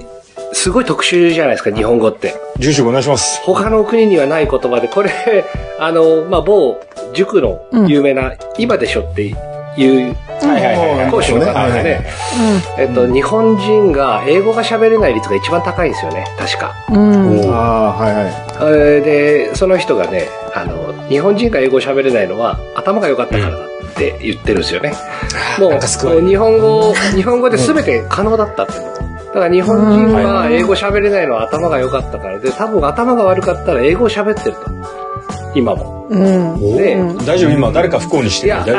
[0.55, 2.35] すごい特殊じゃないですか、日本語って。
[2.59, 3.43] 住所お願いします。
[3.43, 5.11] 他の国にはない言葉で、これ、
[5.79, 6.81] あの、まあ、某
[7.13, 10.17] 塾の有名な、今でしょっていう。
[11.11, 12.07] 講師の方がね、
[12.79, 16.73] えっと、日本人が英語が喋れない率が一番高いんですよね、確か。
[16.91, 17.41] うん。
[17.41, 17.55] うん。
[17.55, 18.25] ああ、はいはい。
[18.27, 23.61] えーで、その人がね、あの、日本人が英語喋れないのは頭が良かったからだっ
[23.97, 24.93] て言ってるんですよね。
[25.59, 28.94] もう、日本語、日本語で全て可能だったっていうの。
[29.35, 32.39] だから日本人が英語喋れないのは頭が良かったから。
[32.39, 34.61] で、多分頭が悪かったら英語喋ってると。
[35.57, 36.07] 今も。
[36.09, 36.77] うん。
[36.77, 38.75] で、大丈夫今誰か不幸にしてるいや、大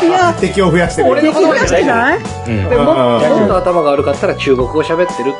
[0.00, 1.10] 丈いや、敵を増やしてる。
[1.10, 2.18] 俺の言葉じゃない？
[2.18, 2.68] うん。
[2.70, 2.96] でもうん。
[2.96, 5.38] ももっと頭が悪かったら中国語喋ってるって言って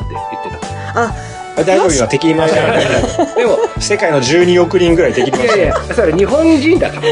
[0.94, 1.10] あ、
[1.56, 3.34] 大丈夫今敵に回した。
[3.34, 7.02] でも、世界の12億人ぐらい敵に回してないいやいや、それ日本人だから。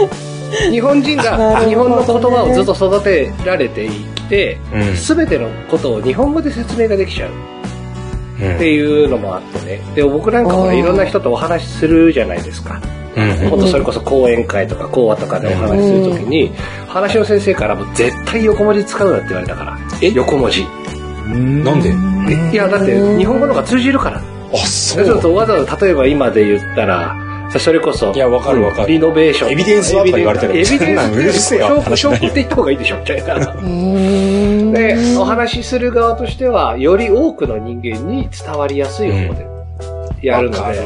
[0.71, 3.91] 日本人が 日本の言葉をずっと育てられてき
[4.31, 7.31] てうん、すべ、てのことを日本語で説明ができちゃう
[8.41, 9.83] うんっていうのもあってね。
[9.95, 12.81] で、僕なんかほらあーいろんな人とお話しするじゃないですか。
[13.17, 16.53] うんほんとそれこそ講演会とか講話とかでお話しするときに、
[16.89, 19.79] 話の先生からも絶対横文字使うなって言われたから。
[20.01, 20.11] え？
[20.13, 20.65] 横文字。
[21.27, 21.91] なんで？
[22.33, 22.53] え？
[22.53, 24.23] いや、だって日本語の方が通じるから。
[24.53, 29.51] あそそうするとわざわざ例えば今で言ったら、さそれこそ、いやわかるわかるリノベーション。
[29.53, 33.55] エビデンスはとか言われてるエビデンスうるせえよ証拠って言った方がいいでしょ、みたいな。
[33.55, 34.73] うん。
[34.73, 39.50] で、お話しする側としては、より多くの人間に伝わりやすい方で
[40.23, 40.79] やるので。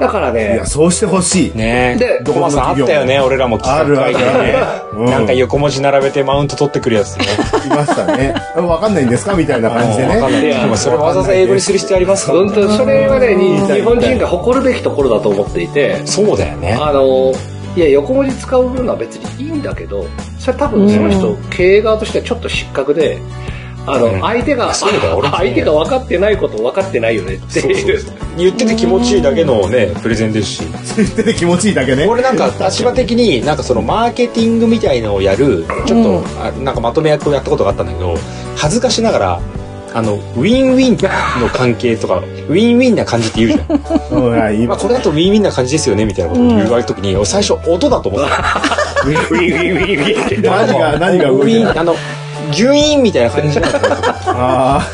[0.00, 1.56] だからいねや、、そうしてほしい。
[1.56, 2.24] ねでえ。
[2.24, 7.26] コマさんあったよね、俺らも企画会議でねなんか横文字並べてマウント取ってくるやつね。
[7.66, 8.34] いましたね。
[8.56, 10.16] わかんないんですかみたいな感じでね。
[10.16, 10.46] わかんない。
[10.46, 16.76] いやでもそれわざわざ英語にする必要ありますか本当それはね、に日本人が誇るべきところだと思っていて、そうだよね。
[16.80, 17.32] あの、
[17.76, 20.06] いや、横文字使うのは別にいいんだけど、
[20.38, 23.18] それ多分その人、経営側としてはちょっと失格で、
[23.92, 24.20] あの、うん。
[24.20, 28.02] 相手が、 相手が分かってないこと分かってないよねっていう。
[28.36, 30.62] 言ってて気持ちいいだけのね、プレゼンですし。
[30.96, 32.06] 言ってて気持ちいいだけね。
[32.06, 38.16] 俺なんか立場的になんかそのマーケティングみたいのをやるちょっと、あなんかまとめ役をやったことがあったんだけど
[38.56, 39.40] 恥ずかしながら
[39.94, 48.62] あのウィンウィンの関係とかウィンウィンな感じって言うじゃん、まあ、これだとウィンウィンな感じですよねみたいなことを言われる時に、俺最初音だと思ってた
[49.06, 50.36] ウィンウィンウィンウィンって。
[50.36, 51.96] 何が、何がウィンあの
[52.52, 53.60] ギュイーンみたいな感じ。
[53.60, 53.80] なんだ
[54.26, 54.88] あ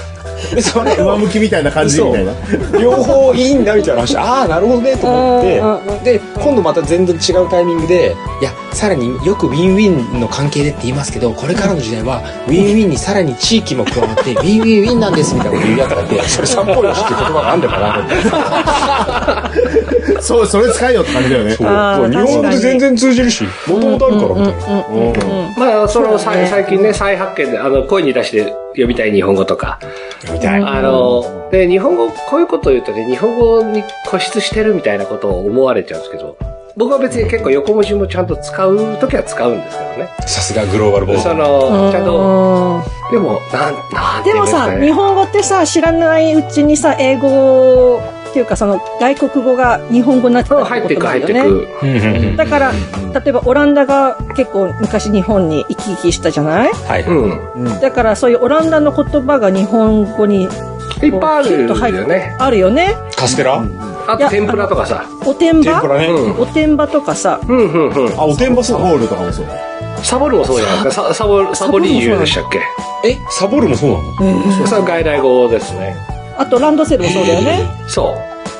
[0.55, 2.33] でそれあ、上向きみたいな感じみたいな。
[2.79, 6.19] 両方いいんだみたいな話ああなるほどねと思って。
[6.19, 19.55] で今度また全然違うタイミングでいやさらによくウィンウィンの関係でって言いますけどこれからの時代はウィンウィンにさらに地域も加わってウィンウィンウィンなんですみたいなこと言うやつがいてそれ三方よしっていう言葉があんだかなと思って
[20.25, 21.51] そう、それ使えよって感じだよね。
[21.53, 22.11] そう。
[22.11, 25.59] 日本語で全然通じるしもともとあるからみたいな。
[25.59, 29.79] まあ、その、さ最近ね、再発見で、あの、声に出して読みたい日本語とか、
[30.33, 30.63] みたい。
[30.63, 36.37] あの、で、日本語、こういうことを言うとね、日本語に固執してるみたいなことを思われちゃうんですけど、
[36.77, 40.09] 僕は別に結構横文字もちゃんと使うときは使うんですけどね。
[40.27, 51.43] さすがグローバルボーそドの、ちゃんと、とでも、なん、なんてでもさ、日本語ってさ、知らないうちにさ、英語っていうか、その外国語が日本語になってたうん入ってことだよね。
[51.43, 51.69] く。
[51.83, 56.73] うんうんうんだから、例えばオランダが結構昔日本に行き来したじゃない？
[56.73, 57.81] はい、うん。
[57.81, 60.51] だからそういうオランダの言葉が日本語にいっ
[61.21, 62.37] ぱいあるよね。
[62.41, 62.97] あるよね。
[63.17, 63.63] カステラ？
[64.07, 65.05] あと、天ぷらとかさ。
[65.25, 65.65] おてんば？
[65.65, 68.21] 天ぷらね、うんおてんばとかさ、うん、うん、うん。
[68.21, 69.47] あおてんばサボールとかもそう。
[70.03, 71.09] サボるもそうじゃないですか。
[71.09, 72.61] ササボ、サボリーユでしたっけ？
[73.09, 73.19] え？
[73.31, 74.67] サボるもそうなの？
[74.67, 75.97] それは外来語ですね。
[76.37, 77.61] あとランドセルもそうだよね。
[77.89, 78.15] そ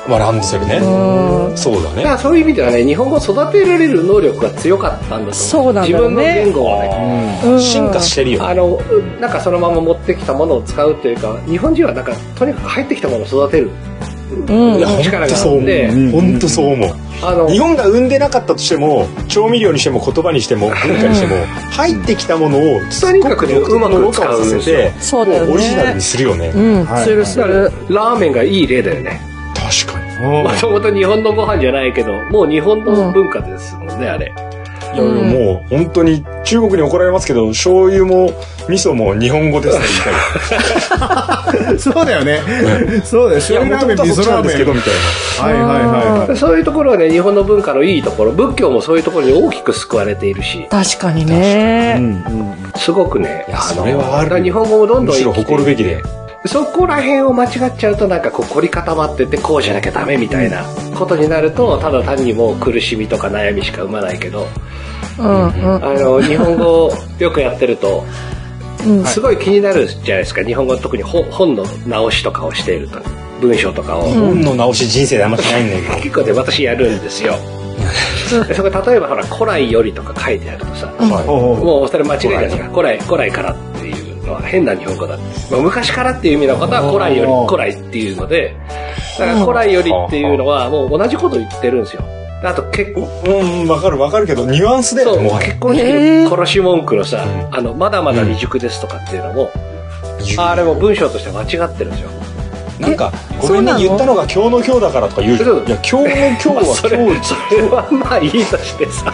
[0.07, 0.09] う。
[0.09, 5.33] まあランドセルねうんそうだねだからそういう意味ではね、日本語を育てられる能力が強かったんだと。
[5.33, 7.41] そうなんだ自分の言語をね。
[7.43, 8.79] うん進化してるよねあの、
[9.19, 13.71] なんかそのまま持ってきたものを使うというか、日本人はなんか、とにかく入ってきたものを育てる
[14.31, 14.77] うん。
[14.77, 15.69] いや力があ本当そう思う。
[15.69, 16.11] うん。
[16.11, 16.89] 本当そう思う。
[17.21, 21.35] あの、日本が生んでなかったとしても調味料にしても言葉にしても文化にしても
[21.71, 24.45] 入ってきたものをとにかくねうまく使う。
[24.45, 25.47] んですよさせてそうだよね。
[25.47, 26.49] もオリジナルにするよね。
[26.49, 27.03] うん、はい。
[27.03, 27.71] するする。
[27.89, 29.21] ラーメンがいい例だよね。
[29.55, 30.05] 確かに。
[30.43, 34.33] もともと日本のご飯じゃないけど、もう日本の文化ですもんね、あれ。
[34.95, 38.31] いやもう本当に中国に怒られますけど醤油も
[38.67, 39.85] 味噌も日本語ですね
[41.77, 42.41] そうだよね。
[43.03, 43.35] そうだよ。
[43.35, 44.43] 醤油ラーメン、味噌ラーメン。
[44.43, 45.43] ですけどみたいな。
[45.43, 46.37] はいはいはいはい。
[46.37, 51.99] そういうところはね、日本の文化のいいところ、仏教もそういうところに大きく救われているし、確かにね。
[52.75, 56.01] すごくね、いやそれはある日本語もどんどん誇るべきで。
[56.47, 60.63] そこら辺を間違っちゃうとなんかこう凝り固まっててこうじゃなきゃダメみたいな
[60.95, 64.47] ことになるとただ単にもう苦しみとか悩みしか生まないけど
[65.19, 65.85] うんうん。
[65.85, 68.03] あの日本語をよくやってると
[68.85, 69.05] うん。
[69.05, 70.43] すごい気になるじゃないですか。
[70.43, 72.99] 日本語特に本本の直しとかをしていると
[73.41, 76.03] 文章とかを、本の直し人生であんましないんだけど。
[76.03, 77.35] 結構ね私やるんですよ。
[78.47, 88.55] でそこ例えばほら古来よりとか書いてあるとさはほうほうもうそれ間違いじゃないですか古来古来からっていうのは変な日本語だって、まあ、昔からっていう意味のことは古来より古来っていうので
[89.19, 92.03] だから古来よりっていうのはもう同じこと言ってるんですよ。
[92.43, 95.39] あと結構いうんわかるわかるけどニュアンスだよそう。
[95.39, 99.51] 結婚式の殺し文句のさ、あのまだまだ未熟ですとかっていうのも、
[100.37, 102.09] あれも文章として間違ってるんですよ
[102.79, 105.49] なんかごめんね言ったのが今日の今日だからとか言うじゃん。
[105.49, 109.13] いや今日の今日まあは それ今日それはまあいいとしてさ。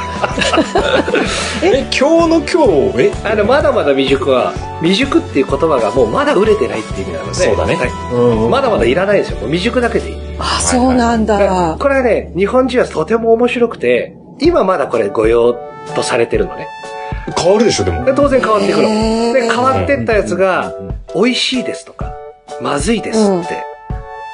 [1.64, 3.12] え今日の今日え？
[3.24, 7.34] あのまだまだ未熟は未熟っていう言葉がもうまだ売れてないっていう意味なので。
[7.34, 7.76] そうだね。
[7.76, 7.90] はい。
[8.14, 8.50] うんうん。
[8.50, 10.18] まだまだいらないんですよ未熟だけでいい。
[10.40, 11.76] あ、そうなんだ。
[11.78, 15.56] これはね日本人はとても面白くて今まだこれ御用
[15.96, 16.68] とされてるのね。
[17.38, 18.04] 変わるでしょでも。
[18.06, 18.88] で当然変わっていくの。
[19.34, 20.74] で変わってったやつが
[21.14, 22.14] 美味しいですとか
[22.62, 23.64] まずいですって。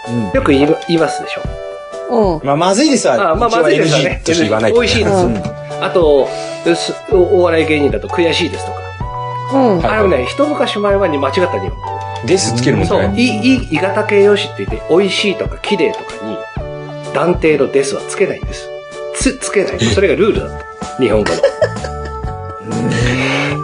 [0.09, 0.31] うん。
[0.31, 2.37] よく言い言いますでしょ。
[2.39, 2.45] うん。
[2.45, 4.21] まあまずいですあまあまずいですね。
[4.25, 5.83] として言わないと美味しいですうん。
[5.83, 6.27] あと
[6.75, 8.79] すおお笑い芸人だと悔しいですとか。
[9.53, 9.77] うん。
[9.79, 9.97] はい。
[9.99, 11.97] あのね一昔前はに間違った日本語。
[12.25, 13.21] ですつけるもんそう、ねい。
[13.21, 16.37] い、いい、い型形容詞って言って、美味しいとか綺麗とかに、
[17.13, 18.67] 断定のですはつけないんです。
[19.15, 19.79] つ、つけない。
[19.79, 20.97] それがルールだった。
[20.97, 21.37] 日本語の。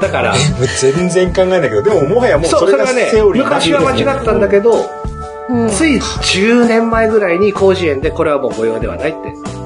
[0.04, 0.36] だから、
[0.80, 4.90] 全然考えないけどでももはやもうそれがセオリー、昔は間違ったんだけど、
[5.50, 9.63] うんつい10年前ぐらいに広辞苑でこれはもう御用ではないって。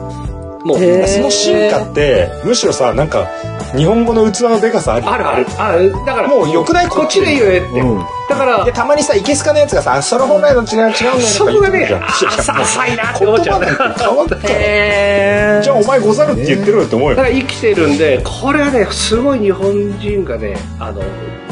[0.67, 3.27] もう、その進化ってむしろさなんか
[3.75, 5.45] 日本語の器のでかさあるあるある。
[5.57, 5.91] ある。
[6.05, 7.81] だから、もう良くないこっちでいいよねって。
[7.81, 21.01] うんだからで、たまにさいけすかのやつがさその本来の違う違うんだよそこがね、あ浅浅いなって思っちゃう変わったへじゃあお前ござるって言ってるよって思うよら生きてるんで、これはね、すごい日本人がね、あの、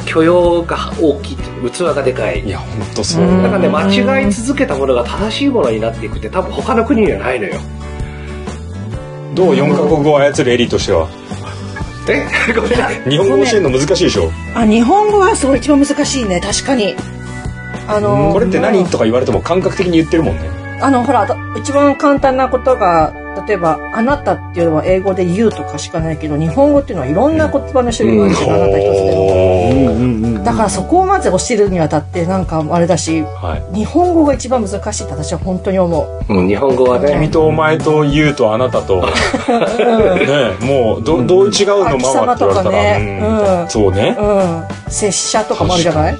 [0.06, 1.38] 許容が大きい
[1.72, 2.42] 器がでかい。
[2.42, 7.56] いや本当そううんだからね、間違い続けたものが正しいものになっていくって多分他の国にはないのよ。
[9.36, 11.08] どう4カ国語を操るエリーとしては？
[12.10, 12.26] え？
[12.54, 14.32] ごめんな日本語教えるの難しいでしょ？
[14.56, 16.96] あ、日本語はすごい一番難しいね、確かに。
[17.88, 18.86] あの、これって何？
[18.86, 20.50] とか言われても感覚的に言ってるもんね。
[20.82, 23.14] あの、ほら、だ一番簡単なことが、
[23.48, 29.16] 例えば、あなたっていうのは英語で you とかしかないけど、日本語っていうのはいろんな言葉の種類があるじゃん、あなた一つで
[30.38, 30.44] も。
[30.44, 33.76] だからそこをまず教えるにあたって、なんかあれだし、はい。
[33.76, 36.34] 日本語が一番難しいって私は本当に思う。
[36.34, 37.12] うん、日本語はね。
[37.14, 39.02] 君とお前と言うとあなたと。
[39.06, 43.20] ねもうどどう違うのあママって言われたら、貴様とかね。
[43.22, 43.62] うん。
[43.62, 43.70] うん。
[43.70, 44.16] そうね。
[44.20, 44.24] う
[44.90, 44.92] ん。
[44.92, 46.18] 拙者とかもあるじゃない？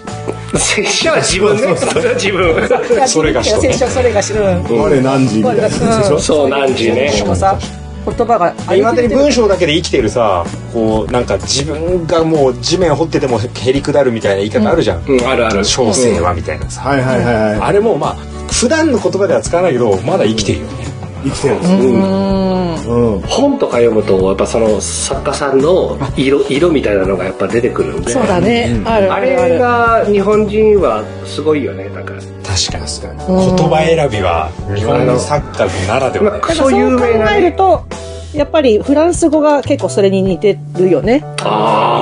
[0.54, 1.76] 拙者は自分ね。
[1.78, 2.70] それは自分。
[3.08, 4.34] それがしとね拙者、それがし。
[4.34, 4.80] うん。
[4.82, 5.58] 我何時みたい？
[5.58, 7.14] なやつでしょそう、何時ね。
[7.20, 7.58] とかさ、
[8.06, 15.66] 言葉がいまだに文章だけで生きてるさこうなんか自分がもう地面掘っててもへりくだるみたいな言い方あるじゃん、うん、あるある。
[15.66, 18.16] 小生はみたいなさ、はいはいはいはいあれもまあ
[18.52, 20.86] 普段の言葉では使わないけどまだ生きてるよね、
[21.26, 23.16] 生きてるんですうよん。
[23.16, 28.12] うん本とか読むと、やっぱその作家さんの色、色みたいなのがやっぱ出てくるんで。
[28.12, 28.80] そうだね。
[28.86, 29.60] あるああるあれる。
[29.60, 32.14] が日本人はすごいよね、なんか。
[32.14, 37.52] 確かに確かに言葉選びは日本の作家ならではだよまあクソ有名なそう考えるね。
[37.54, 37.86] と、
[38.34, 41.24] やっぱりフランス語が結構それに似てるよね。
[41.40, 42.02] あ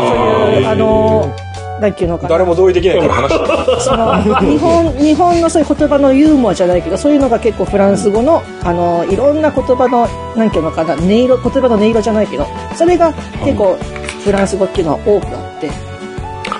[0.54, 1.34] そういう、あの、
[1.82, 2.30] なんていうのかな。
[2.30, 12.46] 誰も同意できないから話してその日本日本のそういう言葉のユーモアじゃないけどそういうのが結構フランス語のあのいろんな言葉のなんていうのかな音色言葉の音色じゃないけど
[12.76, 13.12] それが
[13.44, 13.76] 結構
[14.24, 15.70] フランス語っていうのは多くあって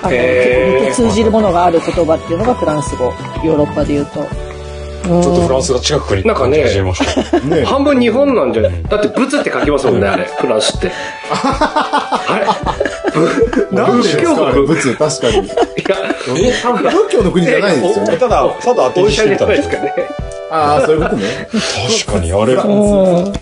[0.02, 3.04] あの結構通じるものがある言葉っていうのがフランス語
[3.44, 4.20] ヨーロッパでいうと。
[4.20, 4.26] うん
[5.04, 7.66] ちょっとフランスが近くになんかねねあ。
[7.66, 8.72] 半分日本なんじゃない？
[8.88, 10.24] だってブツって書きますもんね、あれ。
[10.24, 10.90] フランスって。
[11.30, 12.46] あれ？
[13.70, 14.52] なんでですか？
[14.52, 15.50] 仏確かに。
[16.26, 18.16] 仏教の国じゃないですよね。
[18.16, 20.08] ただただ当ておにしてみたら医者じゃないですかね。
[20.50, 21.48] ああそういうことね。
[22.06, 23.32] 確かにあれうん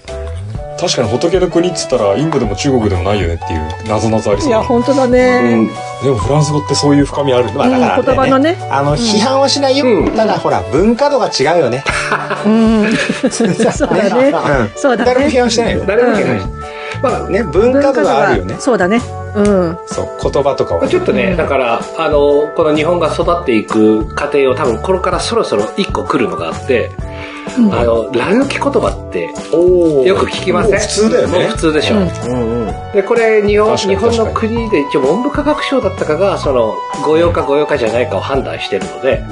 [0.81, 5.69] 確かに仏の国っつったらインドでも中国でもないよねっていう謎々ありそういや本当だね、
[6.03, 7.45] でもフランス語ってそういう深みある。
[7.53, 8.59] まあだから、うん言葉のね。
[8.69, 10.11] あの批判はしないよ、うん。
[10.11, 11.85] ただほら文化度が違うよね、
[12.45, 12.93] うん、
[13.31, 13.49] そう
[13.89, 14.31] だね。
[14.31, 15.15] うん、そうだね。
[15.15, 16.41] 誰も批判してないよ、誰もいけない。
[17.01, 18.57] まあ、ね文化度があるよね。
[18.59, 19.01] そうだね
[19.35, 19.79] うん。
[19.87, 20.89] そう言葉とかは。
[20.89, 26.93] ちょっとね、だから、あの、この日本が育っていく過程を多分これからそろそろ一個来るのがあって、
[27.71, 29.25] あの、ラ抜き言葉って
[30.07, 30.79] よく聞きません？
[30.79, 31.39] 普通だよね。
[31.41, 31.97] もう普通でしょ？
[31.97, 32.03] うん。
[32.03, 32.93] うんうん。
[32.93, 36.75] で、これ日本、日本の国で一応文部科学省だったかが、その、
[37.05, 39.25] 御用か御用かじゃないかを判断してるので、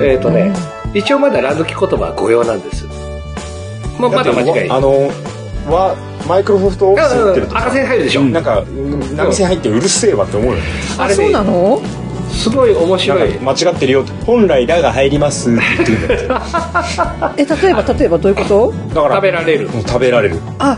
[0.00, 0.52] えっ、とね、
[0.94, 2.86] 一応まだラ抜き言葉は御用なんです。
[3.98, 4.70] まあ、まだ間違い。
[4.70, 5.10] あの
[5.72, 5.96] は
[6.28, 8.24] マイクロソフトオフィス売ってると赤線入るでしょ。
[8.24, 8.64] なんか
[9.16, 10.62] 波線入ってうるせえわって思うよね。
[10.98, 11.80] あそうなの？
[12.32, 13.32] すごい面白い。
[13.34, 14.02] か間違ってるよ。
[14.02, 15.60] って本来「ら」が入りますって
[17.38, 18.44] え例えば例えばどういうこ
[18.92, 19.00] と？
[19.02, 19.68] から食べられる。
[19.86, 20.36] 食べられる。
[20.58, 20.76] あ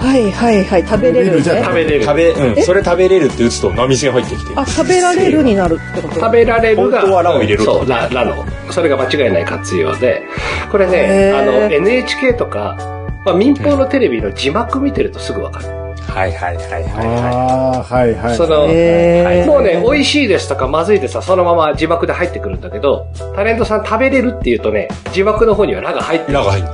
[0.00, 0.84] はいはいはい。
[0.86, 2.04] 食べれる食べれるじゃね食べれる。
[2.04, 4.52] 食べ、うん、それ食べれるって打つと波線入ってきて。
[4.54, 6.20] あ食べられるになるってこと？
[6.20, 7.78] 食べられるが、本当はラを入れろと。
[7.80, 8.44] そう、ラ、ラの。
[8.70, 10.22] それが間違いない活用で、
[10.70, 12.76] これね、あの、NHK とか、
[13.24, 15.66] まあ、民放のテレビの字幕見てるとすぐわかる。
[16.08, 23.06] はいはいはいはいはああはいはいその、へーもうね、美味しいですとかまずいですとかそのまま字幕で入ってくるんだけど、
[23.36, 26.34] タレントさん食べれるって言うとね、字幕の方にはラが入ってい「る。
[26.34, 26.68] ら」が入る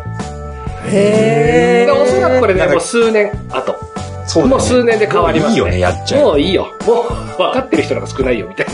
[0.93, 3.94] へでおそらくこれね、もう数年後。
[4.27, 5.53] そうもう数年で変わりますね。
[5.53, 6.67] いいよねやっちゃうもういいよ。
[6.87, 8.73] もう分かってる人の方が少ないよ、みたいな。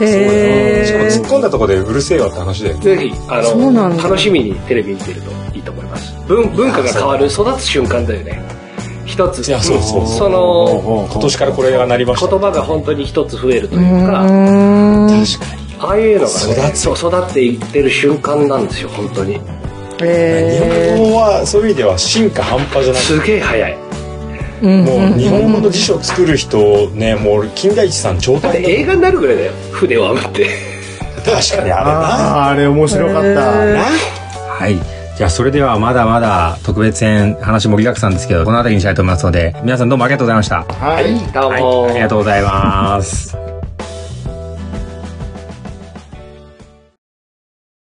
[0.00, 6.14] へしかも突っー込んだところでうるせえわって話だよねぜひ、あの、楽しみにテレビ見てるといいと思います。
[6.26, 8.42] 文文化が変わる、育つ瞬間だよね。
[9.04, 9.46] 一つ。
[9.46, 14.34] いやそうそうその、今年からこれがなりました言葉が本当に一つ増えるとういうか、確か
[15.56, 19.40] にああいうのがね、育つそう育っていってる瞬間なんですよ、本当に。
[20.02, 23.78] へ日本語はそういう意味では進化半端じゃないすげえ早い。
[24.62, 30.46] ーうんもう日本語の辞書を作る人ねもう金田一さん超大変て映画になるぐらいだよ、筆を編むって。
[31.24, 34.20] 確かにあれなあああれ面白かったへー
[34.60, 34.78] はい。
[35.16, 40.64] じゃあ、それではまだまだ特別編、話盛りだくさんですけど、この辺りにしたいと思いますので、皆さんどうもありがとうございました。
[40.64, 43.49] はいどうも、はい、ありがとうございます。